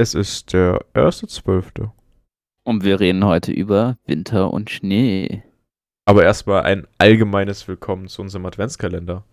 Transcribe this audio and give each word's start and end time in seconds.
Es 0.00 0.14
ist 0.14 0.54
der 0.54 0.82
erste 0.94 1.26
Zwölfte. 1.26 1.92
Und 2.64 2.84
wir 2.84 3.00
reden 3.00 3.22
heute 3.22 3.52
über 3.52 3.98
Winter 4.06 4.50
und 4.50 4.70
Schnee. 4.70 5.42
Aber 6.06 6.24
erstmal 6.24 6.62
ein 6.62 6.86
allgemeines 6.96 7.68
Willkommen 7.68 8.08
zu 8.08 8.22
unserem 8.22 8.46
Adventskalender. 8.46 9.26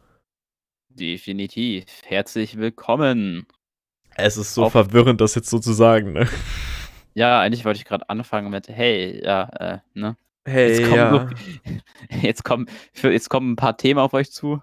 Definitiv. 0.90 1.86
Herzlich 2.04 2.58
willkommen. 2.58 3.48
Es 4.18 4.36
ist 4.36 4.56
so 4.56 4.66
Auf- 4.66 4.74
verwirrend, 4.74 5.22
das 5.22 5.36
jetzt 5.36 5.50
so 5.50 5.58
zu 5.60 5.72
sagen, 5.72 6.12
ne? 6.12 6.28
Ja, 7.14 7.40
eigentlich 7.40 7.64
wollte 7.64 7.78
ich 7.78 7.86
gerade 7.86 8.10
anfangen 8.10 8.50
mit, 8.52 8.68
hey, 8.68 9.24
ja, 9.24 9.44
äh, 9.44 9.80
ne? 9.94 10.18
Hey, 10.46 10.72
Jetzt 10.80 10.84
kommen, 10.90 10.96
ja. 10.98 11.30
so, 12.12 12.18
jetzt, 12.28 12.44
kommen, 12.44 12.70
jetzt 13.04 13.30
kommen 13.30 13.54
ein 13.54 13.56
paar 13.56 13.78
Themen 13.78 14.02
auf 14.02 14.14
euch 14.14 14.34
zu. 14.34 14.62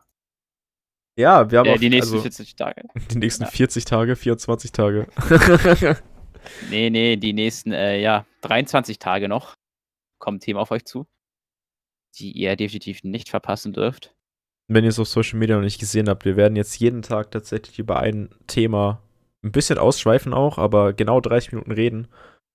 Ja, 1.17 1.51
wir 1.51 1.59
haben 1.59 1.67
Äh, 1.67 1.75
auch, 1.75 1.79
die 1.79 1.91
nächsten 1.91 2.15
also, 2.15 2.23
40 2.23 2.57
Tage. 2.57 2.83
die 3.11 3.19
nächsten 3.19 3.45
Ja. 3.45 3.51
40 3.51 3.85
Tage, 3.85 4.17
24 4.17 4.73
Tage. 4.73 5.07
Nee, 6.71 6.91
nee, 6.91 7.17
die 7.17 7.33
nächsten, 7.33 7.73
äh, 7.73 7.99
ja, 8.01 8.27
23 8.43 8.99
Tage 8.99 9.29
noch 9.29 9.55
kommen 10.21 10.41
Themen 10.41 10.59
auf 10.59 10.71
euch 10.71 10.85
zu, 10.85 11.07
die 12.19 12.33
ihr 12.33 12.55
definitiv 12.57 13.03
nicht 13.03 13.31
verpassen 13.31 13.73
dürft. 13.73 14.15
Wenn 14.69 14.85
ihr 14.85 14.91
es 14.91 14.99
auf 14.99 15.09
Social 15.09 15.39
Media 15.39 15.57
noch 15.57 15.63
nicht 15.63 15.81
gesehen 15.81 16.09
habt, 16.09 16.25
wir 16.25 16.37
werden 16.37 16.57
jetzt 16.57 16.79
jeden 16.79 17.03
Tag 17.03 17.31
tatsächlich 17.31 17.79
über 17.79 17.99
ein 18.01 18.29
Thema 18.47 19.03
ein 19.43 19.53
bisschen 19.53 19.79
ausschweifen 19.79 20.33
auch, 20.33 20.59
aber 20.59 20.93
genau 20.95 21.21
30 21.21 21.53
Minuten 21.53 21.73
reden. 21.73 22.09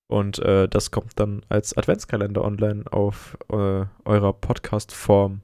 Und 0.08 0.40
äh, 0.40 0.68
das 0.68 0.90
kommt 0.90 1.20
dann 1.20 1.46
als 1.50 1.78
Adventskalender 1.78 2.44
online 2.44 2.86
auf 2.92 3.38
äh, 3.52 3.86
eurer 4.06 4.34
Podcast-Form 4.34 5.42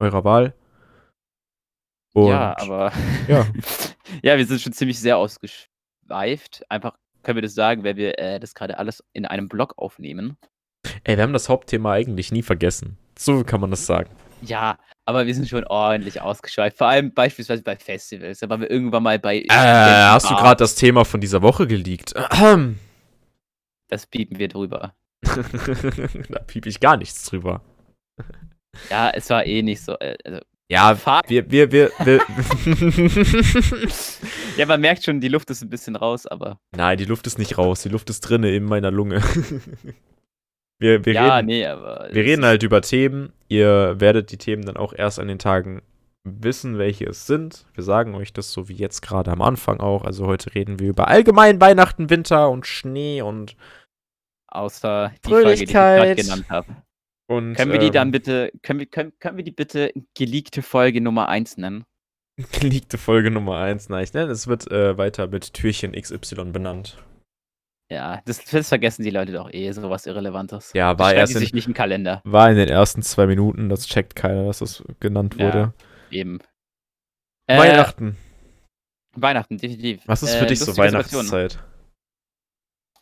eurer 0.00 0.24
Wahl. 0.24 0.54
Und 2.16 2.28
ja, 2.28 2.56
aber 2.58 2.92
ja. 3.28 3.46
ja, 4.22 4.38
wir 4.38 4.46
sind 4.46 4.62
schon 4.62 4.72
ziemlich 4.72 4.98
sehr 4.98 5.18
ausgeschweift. 5.18 6.64
Einfach 6.70 6.96
können 7.22 7.36
wir 7.36 7.42
das 7.42 7.54
sagen, 7.54 7.84
weil 7.84 7.96
wir 7.96 8.18
äh, 8.18 8.40
das 8.40 8.54
gerade 8.54 8.78
alles 8.78 9.04
in 9.12 9.26
einem 9.26 9.50
Blog 9.50 9.74
aufnehmen. 9.76 10.38
Ey, 11.04 11.18
wir 11.18 11.22
haben 11.22 11.34
das 11.34 11.50
Hauptthema 11.50 11.92
eigentlich 11.92 12.32
nie 12.32 12.42
vergessen. 12.42 12.96
So 13.18 13.44
kann 13.44 13.60
man 13.60 13.70
das 13.70 13.84
sagen. 13.84 14.08
Ja, 14.40 14.78
aber 15.04 15.26
wir 15.26 15.34
sind 15.34 15.46
schon 15.46 15.64
ordentlich 15.64 16.22
ausgeschweift. 16.22 16.78
Vor 16.78 16.86
allem 16.86 17.12
beispielsweise 17.12 17.62
bei 17.62 17.76
Festivals. 17.76 18.38
Da 18.38 18.48
waren 18.48 18.62
wir 18.62 18.70
irgendwann 18.70 19.02
mal 19.02 19.18
bei. 19.18 19.40
Äh, 19.40 19.48
hast 19.50 20.30
du 20.30 20.36
gerade 20.36 20.56
das 20.56 20.74
Thema 20.74 21.04
von 21.04 21.20
dieser 21.20 21.42
Woche 21.42 21.66
geleakt? 21.66 22.14
Das 23.88 24.06
piepen 24.06 24.38
wir 24.38 24.48
drüber. 24.48 24.94
da 25.22 26.38
piep 26.46 26.64
ich 26.64 26.80
gar 26.80 26.96
nichts 26.96 27.24
drüber. 27.26 27.60
Ja, 28.88 29.10
es 29.10 29.28
war 29.28 29.44
eh 29.44 29.60
nicht 29.60 29.82
so. 29.82 29.98
Äh, 29.98 30.16
also, 30.24 30.40
Ja, 30.68 30.96
wir, 31.28 31.50
wir, 31.50 31.70
wir, 31.70 31.92
wir 31.98 32.20
ja, 34.56 34.66
man 34.66 34.80
merkt 34.80 35.04
schon, 35.04 35.20
die 35.20 35.28
Luft 35.28 35.48
ist 35.50 35.62
ein 35.62 35.70
bisschen 35.70 35.94
raus, 35.94 36.26
aber. 36.26 36.58
Nein, 36.76 36.98
die 36.98 37.04
Luft 37.04 37.26
ist 37.28 37.38
nicht 37.38 37.56
raus, 37.56 37.82
die 37.82 37.88
Luft 37.88 38.10
ist 38.10 38.20
drinne 38.22 38.50
in 38.50 38.64
meiner 38.64 38.90
Lunge. 38.90 39.22
wir 40.80 41.04
wir, 41.04 41.12
ja, 41.12 41.36
reden, 41.36 41.46
nee, 41.46 41.64
aber. 41.64 42.08
wir 42.10 42.24
reden 42.24 42.44
halt 42.44 42.64
über 42.64 42.82
Themen. 42.82 43.32
Ihr 43.46 44.00
werdet 44.00 44.32
die 44.32 44.38
Themen 44.38 44.64
dann 44.64 44.76
auch 44.76 44.92
erst 44.92 45.20
an 45.20 45.28
den 45.28 45.38
Tagen 45.38 45.82
wissen, 46.24 46.78
welche 46.78 47.04
es 47.04 47.28
sind. 47.28 47.66
Wir 47.74 47.84
sagen 47.84 48.16
euch 48.16 48.32
das 48.32 48.50
so 48.50 48.68
wie 48.68 48.74
jetzt 48.74 49.02
gerade 49.02 49.30
am 49.30 49.42
Anfang 49.42 49.78
auch. 49.78 50.04
Also 50.04 50.26
heute 50.26 50.52
reden 50.56 50.80
wir 50.80 50.88
über 50.88 51.06
allgemein 51.06 51.60
Weihnachten, 51.60 52.10
Winter 52.10 52.50
und 52.50 52.66
Schnee 52.66 53.22
und, 53.22 53.56
Außer 54.48 55.12
die 55.24 55.28
Folge, 55.28 55.54
die 55.54 55.64
ich 55.64 55.70
gerade 55.70 56.00
Fröhlichkeit. 56.00 56.24
genannt 56.24 56.46
habe. 56.50 56.66
Und 57.28 57.54
Können 57.54 57.72
wir 57.72 57.78
die 57.78 57.90
dann 57.90 58.08
ähm, 58.08 58.12
bitte. 58.12 58.52
Können 58.62 58.78
wir, 58.78 58.86
können, 58.86 59.12
können 59.18 59.36
wir 59.36 59.44
die 59.44 59.50
bitte 59.52 59.92
geleakte 60.14 60.62
Folge 60.62 61.00
Nummer 61.00 61.28
1 61.28 61.56
nennen? 61.56 61.84
geleakte 62.60 62.98
Folge 62.98 63.30
Nummer 63.30 63.58
1. 63.58 63.88
Nein, 63.88 64.04
ich 64.04 64.12
nenne 64.12 64.30
es 64.30 64.46
wird 64.46 64.70
äh, 64.70 64.96
weiter 64.96 65.26
mit 65.26 65.52
Türchen 65.54 65.92
XY 65.92 66.52
benannt. 66.52 67.02
Ja, 67.90 68.20
das, 68.24 68.44
das 68.44 68.68
vergessen 68.68 69.04
die 69.04 69.10
Leute 69.10 69.32
doch 69.32 69.52
eh, 69.52 69.70
sowas 69.70 70.06
Irrelevantes. 70.06 70.72
Ja, 70.74 70.98
war 70.98 71.14
erst 71.14 71.34
in, 71.34 71.38
sich 71.38 71.52
nicht 71.52 71.68
im 71.68 71.74
Kalender. 71.74 72.20
war 72.24 72.50
in 72.50 72.56
den 72.56 72.68
ersten 72.68 73.02
zwei 73.02 73.26
Minuten, 73.26 73.68
das 73.68 73.86
checkt 73.86 74.16
keiner, 74.16 74.44
dass 74.46 74.58
das 74.58 74.82
genannt 74.98 75.36
Ja. 75.38 75.46
wurde. 75.46 75.74
Eben. 76.10 76.40
Äh, 77.46 77.58
Weihnachten. 77.58 78.16
Weihnachten, 79.14 79.58
definitiv. 79.58 80.02
Was 80.06 80.22
ist 80.22 80.34
äh, 80.34 80.38
für 80.40 80.46
dich 80.46 80.58
so 80.58 80.72
Situation. 80.72 81.30
Weihnachtszeit? 81.30 81.64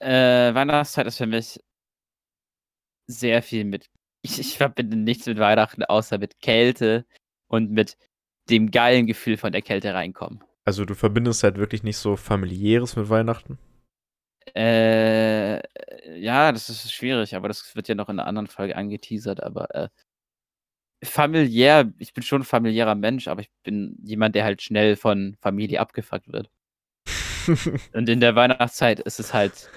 Äh, 0.00 0.54
Weihnachtszeit 0.54 1.06
ist 1.06 1.16
für 1.16 1.27
mich 1.27 1.60
sehr 3.06 3.43
viel 3.43 3.65
mit. 3.65 3.91
Ich, 4.24 4.38
ich 4.38 4.56
verbinde 4.56 4.96
nichts 4.96 5.26
mit 5.26 5.38
Weihnachten, 5.38 5.84
außer 5.84 6.16
mit 6.16 6.40
Kälte 6.40 7.04
und 7.46 7.70
mit 7.70 7.98
dem 8.48 8.70
geilen 8.70 9.06
Gefühl 9.06 9.36
von 9.36 9.52
der 9.52 9.60
Kälte 9.60 9.92
reinkommen. 9.92 10.42
Also 10.64 10.86
du 10.86 10.94
verbindest 10.94 11.42
halt 11.42 11.58
wirklich 11.58 11.82
nicht 11.82 11.98
so 11.98 12.16
familiäres 12.16 12.96
mit 12.96 13.10
Weihnachten? 13.10 13.58
Äh, 14.56 15.56
ja, 16.18 16.52
das 16.52 16.70
ist 16.70 16.90
schwierig, 16.90 17.36
aber 17.36 17.48
das 17.48 17.76
wird 17.76 17.88
ja 17.88 17.94
noch 17.94 18.08
in 18.08 18.18
einer 18.18 18.26
anderen 18.26 18.46
Folge 18.46 18.76
angeteasert, 18.76 19.42
aber 19.42 19.74
äh, 19.74 19.88
familiär, 21.02 21.92
ich 21.98 22.14
bin 22.14 22.22
schon 22.22 22.41
ein 22.42 22.46
familiärer 22.46 22.94
Mensch, 22.94 23.28
aber 23.28 23.42
ich 23.42 23.50
bin 23.62 23.98
jemand, 24.02 24.34
der 24.34 24.44
halt 24.44 24.62
schnell 24.62 24.96
von 24.96 25.36
Familie 25.41 25.80
abgefuckt 25.80 26.32
wird. 26.32 26.50
Und 27.92 28.08
in 28.08 28.20
der 28.20 28.34
Weihnachtszeit 28.34 29.00
ist 29.00 29.20
es 29.20 29.34
halt, 29.34 29.68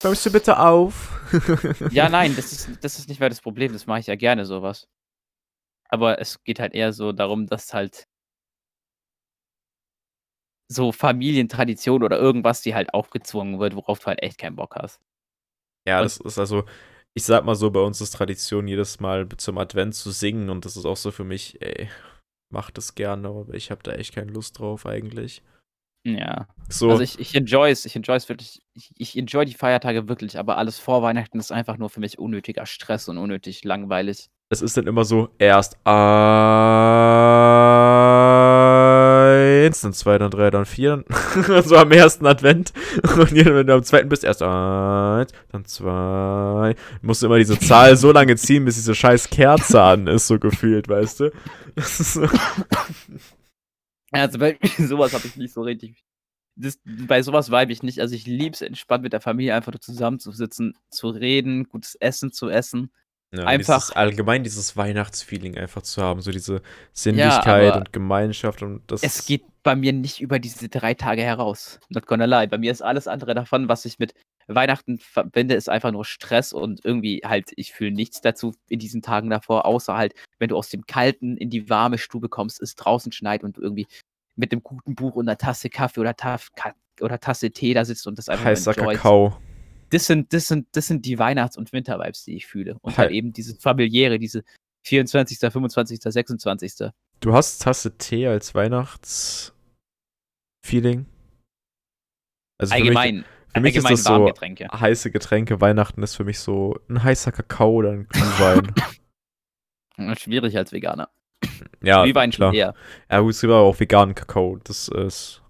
Kommst 0.00 0.24
du 0.26 0.30
bitte 0.32 0.58
auf? 0.58 1.20
ja, 1.90 2.08
nein, 2.08 2.34
das 2.36 2.52
ist, 2.52 2.70
das 2.84 2.98
ist 2.98 3.08
nicht 3.08 3.20
mehr 3.20 3.28
das 3.28 3.40
Problem, 3.40 3.72
das 3.72 3.86
mache 3.86 4.00
ich 4.00 4.06
ja 4.06 4.16
gerne 4.16 4.44
sowas. 4.46 4.88
Aber 5.90 6.18
es 6.20 6.42
geht 6.44 6.60
halt 6.60 6.74
eher 6.74 6.92
so 6.94 7.12
darum, 7.12 7.46
dass 7.46 7.74
halt 7.74 8.06
so 10.70 10.92
Familientradition 10.92 12.02
oder 12.02 12.18
irgendwas, 12.18 12.60
die 12.60 12.74
halt 12.74 12.92
aufgezwungen 12.92 13.58
wird, 13.58 13.74
worauf 13.74 13.98
du 14.00 14.06
halt 14.06 14.22
echt 14.22 14.38
keinen 14.38 14.56
Bock 14.56 14.76
hast. 14.76 15.00
Ja, 15.86 15.98
Und- 16.00 16.04
das 16.04 16.18
ist 16.18 16.38
also, 16.38 16.64
ich 17.14 17.24
sag 17.24 17.44
mal 17.44 17.54
so, 17.54 17.70
bei 17.70 17.80
uns 17.80 18.00
ist 18.00 18.10
Tradition, 18.12 18.68
jedes 18.68 19.00
Mal 19.00 19.28
zum 19.38 19.58
Advent 19.58 19.94
zu 19.94 20.10
singen 20.10 20.50
und 20.50 20.64
das 20.64 20.76
ist 20.76 20.84
auch 20.84 20.96
so 20.96 21.10
für 21.10 21.24
mich, 21.24 21.60
ey, 21.62 21.88
mach 22.52 22.70
das 22.70 22.94
gerne, 22.94 23.28
aber 23.28 23.54
ich 23.54 23.70
habe 23.70 23.82
da 23.82 23.92
echt 23.92 24.14
keine 24.14 24.32
Lust 24.32 24.58
drauf 24.58 24.86
eigentlich. 24.86 25.42
Ja. 26.16 26.46
So, 26.68 26.90
Also 26.90 27.02
ich, 27.02 27.18
ich 27.18 27.34
enjoy 27.34 27.70
es, 27.70 27.84
ich 27.86 27.96
enjoy 27.96 28.16
es 28.16 28.28
wirklich, 28.28 28.60
ich, 28.74 28.90
ich 28.96 29.16
enjoy 29.16 29.44
die 29.46 29.54
Feiertage 29.54 30.08
wirklich, 30.08 30.38
aber 30.38 30.58
alles 30.58 30.78
vor 30.78 31.02
Weihnachten 31.02 31.38
ist 31.38 31.50
einfach 31.50 31.78
nur 31.78 31.88
für 31.88 32.00
mich 32.00 32.18
unnötiger 32.18 32.66
Stress 32.66 33.08
und 33.08 33.16
unnötig 33.18 33.64
langweilig. 33.64 34.28
es 34.50 34.60
ist 34.62 34.76
dann 34.76 34.86
immer 34.86 35.04
so, 35.04 35.30
erst 35.38 35.78
eins, 39.68 39.80
dann 39.80 39.92
zwei, 39.94 40.18
dann 40.18 40.30
drei, 40.30 40.50
dann 40.50 40.66
vier, 40.66 41.04
so 41.64 41.76
am 41.76 41.90
ersten 41.90 42.26
Advent. 42.26 42.72
Und 43.02 43.32
wenn 43.34 43.66
du 43.66 43.74
am 43.74 43.82
zweiten 43.82 44.08
bist, 44.10 44.24
erst 44.24 44.42
eins, 44.42 45.32
dann 45.50 45.64
zwei. 45.64 46.74
Musst 47.00 47.22
du 47.22 47.26
immer 47.26 47.38
diese 47.38 47.58
Zahl 47.58 47.96
so 47.96 48.12
lange 48.12 48.36
ziehen, 48.36 48.64
bis 48.66 48.74
diese 48.76 48.94
scheiß 48.94 49.30
Kerze 49.30 49.82
an 49.82 50.06
ist, 50.06 50.26
so 50.26 50.38
gefühlt, 50.38 50.88
weißt 50.88 51.20
du? 51.20 51.30
Das 51.76 52.00
ist 52.00 52.14
so. 52.14 52.26
Also 54.10 54.38
bei 54.38 54.58
sowas 54.78 55.12
habe 55.12 55.26
ich 55.26 55.36
nicht 55.36 55.52
so 55.52 55.62
richtig. 55.62 56.02
Das, 56.56 56.78
bei 56.84 57.22
sowas 57.22 57.50
vibe 57.50 57.72
ich 57.72 57.82
nicht. 57.82 58.00
Also 58.00 58.14
ich 58.14 58.26
liebe 58.26 58.54
es 58.54 58.62
entspannt 58.62 59.02
mit 59.04 59.12
der 59.12 59.20
Familie 59.20 59.54
einfach 59.54 59.72
nur 59.72 59.80
zusammenzusitzen, 59.80 60.76
zu 60.90 61.08
reden, 61.10 61.68
gutes 61.68 61.94
Essen 61.94 62.32
zu 62.32 62.48
essen. 62.48 62.90
Ja, 63.32 63.44
Einfach- 63.44 63.76
Dieses, 63.80 63.92
allgemein 63.92 64.42
dieses 64.42 64.76
Weihnachtsfeeling 64.76 65.56
einfach 65.58 65.82
zu 65.82 66.02
haben, 66.02 66.20
so 66.22 66.30
diese 66.30 66.62
Sinnlichkeit 66.92 67.72
aber 67.72 67.76
und 67.80 67.92
Gemeinschaft 67.92 68.62
und 68.62 68.82
das. 68.90 69.02
Es 69.02 69.26
geht 69.26 69.44
bei 69.62 69.76
mir 69.76 69.92
nicht 69.92 70.20
über 70.20 70.38
diese 70.38 70.68
drei 70.68 70.94
Tage 70.94 71.22
heraus. 71.22 71.78
Not 71.90 72.06
gonna 72.06 72.24
lie. 72.24 72.48
Bei 72.48 72.56
mir 72.58 72.72
ist 72.72 72.80
alles 72.82 73.06
andere 73.06 73.34
davon, 73.34 73.68
was 73.68 73.84
ich 73.84 73.98
mit 73.98 74.14
Weihnachten 74.48 74.98
verbinde, 74.98 75.54
ist 75.54 75.68
einfach 75.68 75.92
nur 75.92 76.04
Stress 76.04 76.52
und 76.52 76.84
irgendwie 76.84 77.20
halt, 77.24 77.52
ich 77.56 77.72
fühle 77.72 77.92
nichts 77.92 78.20
dazu 78.20 78.54
in 78.68 78.78
diesen 78.78 79.02
Tagen 79.02 79.30
davor, 79.30 79.66
außer 79.66 79.96
halt, 79.96 80.14
wenn 80.38 80.48
du 80.48 80.56
aus 80.56 80.70
dem 80.70 80.86
Kalten 80.86 81.36
in 81.36 81.50
die 81.50 81.68
warme 81.68 81.98
Stube 81.98 82.28
kommst, 82.28 82.62
es 82.62 82.74
draußen 82.74 83.12
schneit 83.12 83.44
und 83.44 83.56
du 83.56 83.60
irgendwie 83.60 83.86
mit 84.36 84.52
einem 84.52 84.62
guten 84.62 84.94
Buch 84.94 85.16
und 85.16 85.28
einer 85.28 85.36
Tasse 85.36 85.68
Kaffee 85.68 86.00
oder, 86.00 86.16
Taf 86.16 86.50
oder 87.00 87.18
Tasse 87.20 87.50
Tee 87.50 87.74
da 87.74 87.84
sitzt 87.84 88.06
und 88.06 88.18
das 88.18 88.28
einfach 88.28 88.46
heißer. 88.46 88.74
Kakao. 88.74 89.36
Das 89.90 90.06
sind, 90.06 90.32
das 90.32 90.46
sind, 90.48 90.68
das 90.72 90.86
sind 90.86 91.04
die 91.06 91.18
Weihnachts- 91.18 91.56
und 91.56 91.72
Winter-Vibes, 91.72 92.24
die 92.24 92.36
ich 92.36 92.46
fühle. 92.46 92.76
Und 92.82 92.98
halt 92.98 93.10
eben 93.10 93.32
diese 93.32 93.56
familiäre, 93.56 94.18
diese 94.18 94.44
24., 94.84 95.38
25., 95.38 96.00
26. 96.02 96.90
Du 97.20 97.32
hast 97.32 97.60
Tasse 97.62 97.96
Tee 97.96 98.26
als 98.26 98.54
Weihnachtsfeeling? 98.54 99.54
Also 102.58 102.74
für 102.74 102.80
mich- 102.80 102.88
allgemein, 102.88 103.24
für 103.58 103.62
mich 103.62 103.76
ist 103.76 103.88
das 103.90 104.04
so- 104.04 104.10
Warmgetränke. 104.10 104.68
heiße 104.72 105.10
Getränke, 105.10 105.60
Weihnachten 105.60 106.02
ist 106.02 106.14
für 106.16 106.24
mich 106.24 106.38
so 106.40 106.78
ein 106.88 107.02
heißer 107.02 107.32
Kakao 107.32 107.72
oder 107.72 107.90
ein 107.92 108.06
Glühwein. 108.08 108.74
Schwierig 110.18 110.56
als 110.56 110.72
Veganer. 110.72 111.08
ja, 111.82 112.04
Glühwein 112.04 112.30
klar. 112.30 112.54
eher. 112.54 112.74
Ja, 113.10 113.20
gut, 113.20 113.32
es 113.34 113.40
gibt 113.40 113.52
aber 113.52 113.62
auch 113.62 113.78
veganen 113.80 114.14
Kakao. 114.14 114.58
Das 114.64 114.88
ist. 114.88 115.42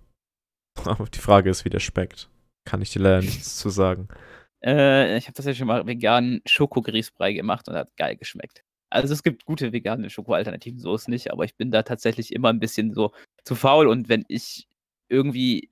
Die 1.14 1.18
Frage 1.18 1.50
ist, 1.50 1.64
wie 1.64 1.70
der 1.70 1.80
schmeckt. 1.80 2.28
Kann 2.64 2.80
ich 2.82 2.90
dir 2.92 3.00
leider 3.00 3.20
nichts 3.20 3.56
zu 3.56 3.68
sagen. 3.70 4.08
Äh, 4.64 5.16
ich 5.16 5.24
habe 5.26 5.34
das 5.34 5.46
ja 5.46 5.54
schon 5.54 5.66
mal 5.66 5.86
veganen 5.86 6.40
Schokogrießbrei 6.46 7.32
gemacht 7.32 7.68
und 7.68 7.74
hat 7.76 7.96
geil 7.96 8.16
geschmeckt. 8.16 8.62
Also 8.90 9.12
es 9.12 9.22
gibt 9.22 9.44
gute 9.44 9.72
vegane 9.72 10.08
Schokoalternativen, 10.08 10.80
so 10.80 10.94
ist 10.94 11.08
nicht, 11.08 11.30
aber 11.30 11.44
ich 11.44 11.54
bin 11.56 11.70
da 11.70 11.82
tatsächlich 11.82 12.32
immer 12.32 12.48
ein 12.48 12.58
bisschen 12.58 12.94
so 12.94 13.12
zu 13.44 13.54
faul 13.54 13.86
und 13.86 14.08
wenn 14.08 14.24
ich 14.28 14.66
irgendwie, 15.10 15.70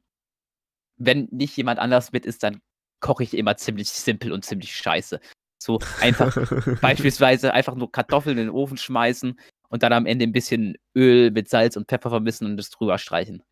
wenn 0.96 1.28
nicht 1.30 1.56
jemand 1.56 1.78
anders 1.78 2.12
mit 2.12 2.26
ist, 2.26 2.42
dann 2.42 2.60
koche 3.00 3.22
ich 3.22 3.36
immer 3.36 3.56
ziemlich 3.56 3.90
simpel 3.90 4.32
und 4.32 4.44
ziemlich 4.44 4.74
scheiße. 4.74 5.20
So 5.58 5.80
einfach 6.00 6.36
beispielsweise 6.80 7.52
einfach 7.52 7.74
nur 7.74 7.90
Kartoffeln 7.90 8.38
in 8.38 8.46
den 8.46 8.54
Ofen 8.54 8.76
schmeißen 8.76 9.38
und 9.68 9.82
dann 9.82 9.92
am 9.92 10.06
Ende 10.06 10.24
ein 10.24 10.32
bisschen 10.32 10.76
Öl 10.94 11.30
mit 11.30 11.48
Salz 11.48 11.76
und 11.76 11.88
Pfeffer 11.88 12.10
vermischen 12.10 12.46
und 12.46 12.56
das 12.56 12.70
drüber 12.70 12.98
streichen. 12.98 13.42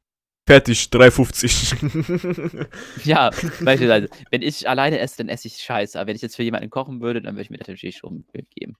Fertig, 0.47 0.91
3,50. 0.93 2.67
Ja, 3.05 3.31
beispielsweise, 3.63 4.09
wenn 4.31 4.43
ich 4.43 4.69
alleine 4.69 4.99
esse, 4.99 5.19
dann 5.19 5.31
esse 5.31 5.49
ich 5.49 5.57
Scheiße. 5.57 5.99
Aber 5.99 6.09
wenn 6.09 6.17
ich 6.17 6.23
jetzt 6.23 6.37
für 6.37 6.43
jemanden 6.43 6.69
kochen 6.69 7.01
würde, 7.01 7.23
dann 7.23 7.35
würde 7.35 7.43
ich 7.43 7.51
mir 7.51 7.57
das 7.57 7.69
natürlich 7.69 7.97
schon 7.97 8.27
Mühe 8.33 8.45
geben. 8.51 8.77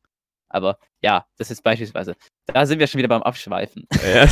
Aber 0.51 0.79
ja, 1.03 1.27
das 1.39 1.51
ist 1.51 1.63
beispielsweise. 1.63 2.17
Da 2.47 2.67
sind 2.67 2.79
wir 2.81 2.87
schon 2.87 2.99
wieder 2.99 3.09
beim 3.09 3.23
Abschweifen. 3.23 3.89
Ja, 4.15 4.29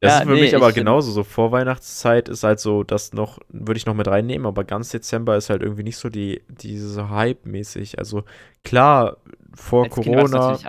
das 0.00 0.16
Ja, 0.18 0.20
ist 0.20 0.24
für 0.26 0.36
nee, 0.36 0.36
mich 0.36 0.54
aber 0.56 0.72
genauso. 0.72 1.10
So 1.12 1.24
Vorweihnachtszeit 1.24 2.28
ist 2.28 2.44
halt 2.44 2.60
so, 2.60 2.82
das 2.84 3.12
noch, 3.12 3.38
würde 3.48 3.78
ich 3.78 3.86
noch 3.86 3.94
mit 3.94 4.08
reinnehmen, 4.08 4.46
aber 4.46 4.64
ganz 4.64 4.90
Dezember 4.90 5.36
ist 5.36 5.50
halt 5.50 5.62
irgendwie 5.62 5.82
nicht 5.82 5.96
so 5.96 6.08
die, 6.10 6.42
diese 6.48 7.08
Hype-mäßig. 7.10 7.98
Also 7.98 8.24
klar, 8.64 9.16
vor 9.54 9.88
es 9.88 9.90
Corona, 9.90 10.60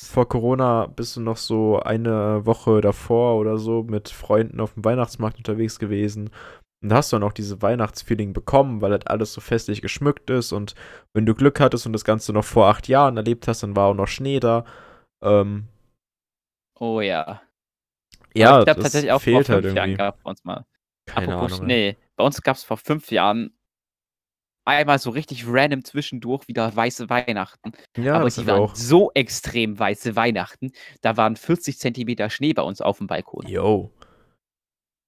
vor 0.00 0.28
Corona 0.28 0.86
bist 0.86 1.16
du 1.16 1.20
noch 1.20 1.36
so 1.36 1.80
eine 1.80 2.46
Woche 2.46 2.80
davor 2.80 3.36
oder 3.38 3.58
so 3.58 3.82
mit 3.82 4.08
Freunden 4.10 4.60
auf 4.60 4.74
dem 4.74 4.84
Weihnachtsmarkt 4.84 5.38
unterwegs 5.38 5.78
gewesen. 5.78 6.30
Und 6.82 6.90
da 6.90 6.96
hast 6.96 7.12
du 7.12 7.16
dann 7.16 7.24
auch 7.28 7.32
diese 7.32 7.62
Weihnachtsfeeling 7.62 8.32
bekommen, 8.34 8.82
weil 8.82 8.92
halt 8.92 9.08
alles 9.08 9.32
so 9.34 9.40
festlich 9.40 9.82
geschmückt 9.82 10.30
ist. 10.30 10.52
Und 10.52 10.74
wenn 11.14 11.26
du 11.26 11.34
Glück 11.34 11.60
hattest 11.60 11.86
und 11.86 11.94
das 11.94 12.04
Ganze 12.04 12.32
noch 12.32 12.44
vor 12.44 12.68
acht 12.68 12.88
Jahren 12.88 13.16
erlebt 13.16 13.48
hast, 13.48 13.62
dann 13.62 13.76
war 13.76 13.88
auch 13.88 13.94
noch 13.94 14.08
Schnee 14.08 14.40
da. 14.40 14.64
Ähm, 15.22 15.66
Oh 16.80 17.00
ja. 17.00 17.43
Ja, 18.36 18.50
Aber 18.50 18.58
ich 18.60 18.64
glaube 18.66 18.82
tatsächlich 18.82 19.12
auch 19.12 19.20
fehlt 19.20 19.46
vor 19.46 19.54
halt 19.56 19.64
fünf 19.64 19.76
Jahren 19.76 19.90
irgendwie. 19.90 19.98
gab 19.98 20.16
es 20.16 20.22
bei 20.22 20.30
uns 20.30 20.44
mal. 20.44 20.66
Keine 21.06 21.34
Apropos 21.34 21.52
Ahnung. 21.52 21.66
Schnee. 21.66 21.96
Bei 22.16 22.24
uns 22.24 22.42
gab 22.42 22.56
es 22.56 22.64
vor 22.64 22.76
fünf 22.76 23.10
Jahren 23.10 23.56
einmal 24.64 24.98
so 24.98 25.10
richtig 25.10 25.44
random 25.46 25.84
zwischendurch 25.84 26.48
wieder 26.48 26.74
weiße 26.74 27.10
Weihnachten. 27.10 27.72
Ja, 27.96 28.14
aber 28.16 28.30
die 28.30 28.46
waren 28.46 28.60
auch. 28.60 28.74
so 28.74 29.10
extrem 29.12 29.78
weiße 29.78 30.16
Weihnachten. 30.16 30.72
Da 31.02 31.16
waren 31.16 31.36
40 31.36 31.78
Zentimeter 31.78 32.30
Schnee 32.30 32.54
bei 32.54 32.62
uns 32.62 32.80
auf 32.80 32.98
dem 32.98 33.06
Balkon. 33.06 33.46
Yo. 33.46 33.90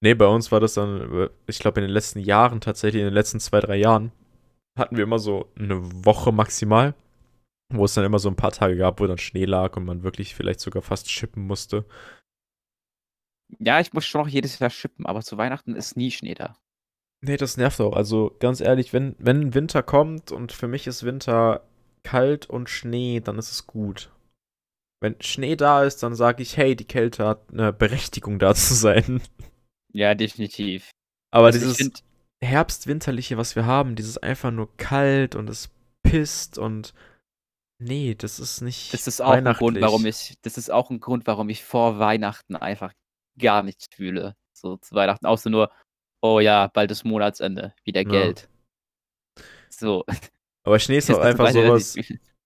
Nee, 0.03 0.15
bei 0.15 0.27
uns 0.27 0.53
war 0.53 0.61
das 0.61 0.75
dann, 0.75 1.31
ich 1.47 1.59
glaube, 1.59 1.81
in 1.81 1.87
den 1.87 1.93
letzten 1.93 2.19
Jahren 2.19 2.61
tatsächlich, 2.61 3.01
in 3.01 3.07
den 3.07 3.15
letzten 3.15 3.41
zwei, 3.41 3.61
drei 3.61 3.77
Jahren, 3.77 4.13
hatten 4.79 4.97
wir 4.97 5.05
immer 5.05 5.19
so 5.19 5.51
eine 5.59 5.81
Woche 6.05 6.33
maximal, 6.33 6.95
wo 7.73 7.87
es 7.87 7.95
dann 7.95 8.05
immer 8.05 8.19
so 8.19 8.29
ein 8.29 8.37
paar 8.37 8.53
Tage 8.53 8.77
gab, 8.77 9.01
wo 9.01 9.07
dann 9.07 9.17
Schnee 9.17 9.47
lag 9.47 9.75
und 9.77 9.87
man 9.87 10.03
wirklich 10.03 10.35
vielleicht 10.35 10.61
sogar 10.61 10.83
fast 10.83 11.11
schippen 11.11 11.47
musste. 11.47 11.87
Ja, 13.59 13.81
ich 13.81 13.93
muss 13.93 14.05
schon 14.05 14.23
noch 14.23 14.29
jedes 14.29 14.59
Jahr 14.59 14.71
schippen, 14.71 15.07
aber 15.07 15.23
zu 15.23 15.37
Weihnachten 15.39 15.75
ist 15.75 15.97
nie 15.97 16.11
Schnee 16.11 16.35
da. 16.35 16.57
Nee, 17.23 17.37
das 17.37 17.57
nervt 17.57 17.81
auch. 17.81 17.95
Also 17.95 18.37
ganz 18.39 18.61
ehrlich, 18.61 18.93
wenn, 18.93 19.17
wenn 19.19 19.55
Winter 19.55 19.83
kommt 19.83 20.33
und 20.33 20.53
für 20.53 20.69
mich 20.69 20.87
ist 20.87 21.05
Winter 21.05 21.67
kalt 22.03 22.47
und 22.47 22.69
Schnee, 22.69 23.21
dann 23.21 23.39
ist 23.39 23.51
es 23.51 23.67
gut. 23.67 24.13
Wenn 25.01 25.21
Schnee 25.21 25.57
da 25.57 25.85
ist, 25.85 26.03
dann 26.03 26.15
sage 26.15 26.43
ich, 26.43 26.57
hey, 26.57 26.77
die 26.77 26.85
Kälte 26.85 27.27
hat 27.27 27.53
eine 27.53 27.73
Berechtigung 27.73 28.39
da 28.39 28.55
zu 28.55 28.75
sein. 28.75 29.21
Ja, 29.93 30.15
definitiv. 30.15 30.91
Aber 31.31 31.47
Also 31.47 31.59
dieses 31.59 31.77
find, 31.77 32.03
Herbstwinterliche, 32.43 33.37
was 33.37 33.57
wir 33.57 33.67
haben, 33.67 33.97
dieses 33.97 34.19
einfach 34.19 34.51
nur 34.51 34.75
kalt 34.77 35.35
und 35.35 35.49
es 35.49 35.71
pisst 36.03 36.59
und 36.59 36.95
nee, 37.79 38.15
das 38.15 38.39
ist 38.39 38.61
nicht 38.61 38.93
das 38.93 39.07
ist 39.07 39.21
auch 39.21 39.33
ein 39.33 39.45
Grund, 39.45 39.81
warum 39.81 40.07
ich, 40.07 40.35
das 40.43 40.57
ist 40.57 40.71
auch 40.71 40.91
ein 40.91 41.01
Grund, 41.01 41.27
warum 41.27 41.49
ich 41.49 41.65
vor 41.65 41.99
Weihnachten 41.99 42.57
einfach 42.57 42.93
gar 43.39 43.63
nichts 43.63 43.87
fühle. 43.95 44.37
So 44.53 44.77
zu 44.79 44.95
Weihnachten, 44.95 45.27
außer 45.27 45.51
nur, 45.51 45.71
oh 46.23 46.41
ja, 46.41 46.69
bald 46.69 46.91
ist 46.91 47.05
Monatsende, 47.05 47.75
wieder 47.85 48.03
Ja. 48.03 48.09
Geld. 48.09 48.49
So. 49.69 50.05
Aber 50.65 50.79
Schnee 50.79 50.99
ist 50.99 51.11
auch 51.11 51.19
einfach 51.21 51.51
sowas. 51.51 51.97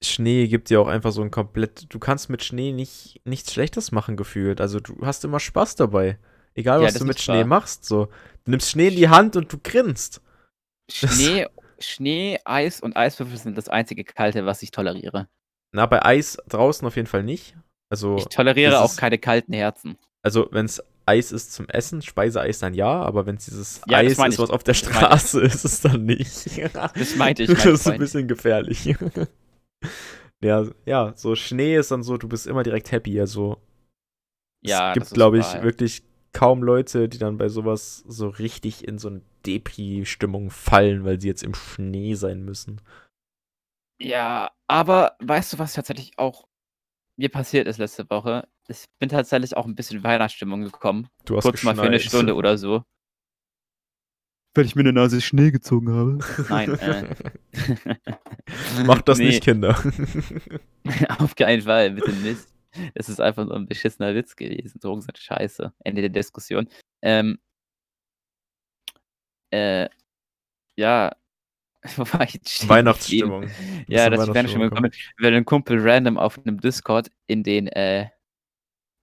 Schnee 0.03 0.49
gibt 0.49 0.71
dir 0.71 0.81
auch 0.81 0.89
einfach 0.89 1.13
so 1.13 1.21
ein 1.23 1.31
komplett. 1.31 1.93
Du 1.93 1.99
kannst 1.99 2.31
mit 2.31 2.43
Schnee 2.43 2.73
nicht 2.73 3.21
nichts 3.25 3.53
Schlechtes 3.53 3.93
machen 3.93 4.17
gefühlt. 4.17 4.61
Also 4.61 4.81
du 4.81 4.97
hast 5.05 5.25
immer 5.25 5.41
Spaß 5.41 5.77
dabei. 5.77 6.19
Egal 6.55 6.81
Ja, 6.81 6.87
was 6.89 6.95
du 6.95 7.05
mit 7.05 7.21
Schnee 7.21 7.41
wahr. 7.41 7.47
machst. 7.47 7.85
So, 7.85 8.07
du 8.45 8.51
nimmst 8.51 8.71
Schnee 8.71 8.89
in 8.89 8.97
die 8.97 9.09
Hand 9.09 9.37
und 9.37 9.53
du 9.53 9.59
grinst. 9.63 10.23
Schnee, 10.91 11.47
Schnee, 11.79 12.39
Eis 12.45 12.81
und 12.81 12.97
Eiswürfel 12.97 13.37
sind 13.37 13.57
das 13.59 13.69
einzige 13.69 14.03
Kalte, 14.05 14.47
was 14.47 14.63
ich 14.63 14.71
toleriere. 14.71 15.29
Na, 15.73 15.87
bei 15.87 16.05
Eis 16.05 16.39
draußen 16.49 16.87
auf 16.89 16.97
jeden 16.97 17.07
Fall 17.07 17.23
nicht. 17.23 17.55
Also, 17.91 18.17
Ich 18.17 18.25
toleriere 18.27 18.81
auch 18.81 18.97
keine 18.97 19.19
kalten 19.19 19.53
Herzen. 19.53 19.97
Also 20.23 20.49
wenn 20.53 20.67
es 20.67 20.83
Eis 21.07 21.33
ist 21.33 21.53
zum 21.53 21.69
Essen, 21.69 22.03
Speiseeis 22.03 22.59
dann 22.61 22.75
ja, 22.75 23.03
aber 23.03 23.27
wenn 23.27 23.37
es 23.37 23.47
dieses 23.47 23.83
Ja, 23.85 24.03
das 24.03 24.19
Eis 24.19 24.27
ist, 24.27 24.39
was 24.39 24.51
auf 24.51 24.63
der 24.65 24.75
Das. 24.93 25.15
Straße 25.15 25.41
ist, 25.43 25.55
ist 25.57 25.65
es 25.65 25.81
dann 25.81 26.05
nicht. 26.05 26.51
Das 26.95 27.15
meinte 27.17 27.43
ich, 27.45 27.55
das 27.55 27.65
mein 27.65 27.75
ist 27.75 27.87
ein 27.89 27.99
bisschen 27.99 28.29
gefährlich. 28.29 28.95
ja, 30.43 30.67
ja, 30.87 31.13
so 31.17 31.35
Schnee 31.35 31.77
ist 31.77 31.91
dann 31.91 32.03
so, 32.03 32.17
du 32.17 32.29
bist 32.29 32.47
immer 32.47 32.63
direkt 32.63 32.93
happy. 32.93 33.21
Also 33.21 33.59
Ja, 34.63 34.95
es 34.95 34.99
das 34.99 35.11
gibt, 35.11 35.15
glaube 35.15 35.39
ich, 35.39 35.61
wahr. 35.61 35.63
wirklich 35.63 36.03
kaum 36.33 36.63
Leute, 36.63 37.09
die 37.09 37.19
dann 37.19 37.39
bei 37.39 37.49
sowas 37.49 38.05
so 38.07 38.29
richtig 38.29 38.87
in 38.87 38.99
so 38.99 39.09
eine 39.09 39.23
Depri-Stimmung 39.47 40.51
fallen, 40.51 41.05
weil 41.05 41.21
sie 41.21 41.29
jetzt 41.29 41.43
im 41.43 41.55
Schnee 41.55 42.15
sein 42.15 42.45
müssen. 42.45 42.81
Ja, 44.01 44.51
aber 44.67 45.17
weißt 45.21 45.53
du, 45.55 45.59
was 45.59 45.75
tatsächlich 45.75 46.19
auch 46.19 46.47
mir 47.19 47.31
passiert 47.31 47.69
ist 47.69 47.79
letzte 47.79 48.09
Woche? 48.11 48.49
Ich 48.71 48.85
bin 49.01 49.09
tatsächlich 49.09 49.57
auch 49.57 49.67
ein 49.67 49.75
bisschen 49.75 50.05
Weihnachtsstimmung 50.05 50.63
gekommen. 50.63 51.09
Du 51.25 51.37
hast 51.37 51.43
Kurz 51.43 51.63
mal 51.65 51.75
für 51.75 51.83
eine 51.83 51.97
geschneit. 51.97 52.11
Stunde 52.11 52.35
oder 52.35 52.57
so. 52.57 52.85
Weil 54.55 54.65
ich 54.65 54.75
mir 54.75 54.81
eine 54.83 54.93
Nase 54.93 55.21
Schnee 55.21 55.51
gezogen 55.51 55.93
habe. 55.93 56.19
Nein, 56.49 56.79
äh. 56.79 57.15
Macht 58.85 59.09
das 59.09 59.19
Nee, 59.19 59.27
nicht, 59.27 59.45
Kinder. 59.45 59.71
Auf 61.19 61.35
keinen 61.37 61.63
Fall, 61.63 61.91
bitte 61.93 62.13
nicht. 62.13 62.41
Das 62.95 63.09
ist 63.09 63.21
einfach 63.21 63.45
nur 63.45 63.57
ein 63.57 63.67
beschissener 63.67 64.15
Witz 64.15 64.37
gewesen. 64.37 64.79
Drogen 64.81 65.03
sind 65.03 65.19
scheiße. 65.19 65.73
Ende 65.85 66.03
der 66.03 66.11
Diskussion. 66.11 66.69
Ähm, 67.03 67.39
äh, 69.53 69.89
ja, 70.77 71.13
wo 71.97 72.03
war 72.13 72.23
ich 72.23 72.35
jetzt? 72.35 72.69
Weihnachtsstimmung. 72.69 73.49
Ja, 73.89 74.11
dass 74.11 74.25
ich 74.25 74.35
Weihnachtsstimmung 74.35 74.71
komme. 74.71 74.91
Weil 75.19 75.35
ein 75.35 75.45
Kumpel 75.45 75.79
random 75.81 76.19
auf 76.19 76.39
einem 76.39 76.61
Discord 76.61 77.11
in 77.27 77.43
den 77.43 77.69
äh, 77.69 78.09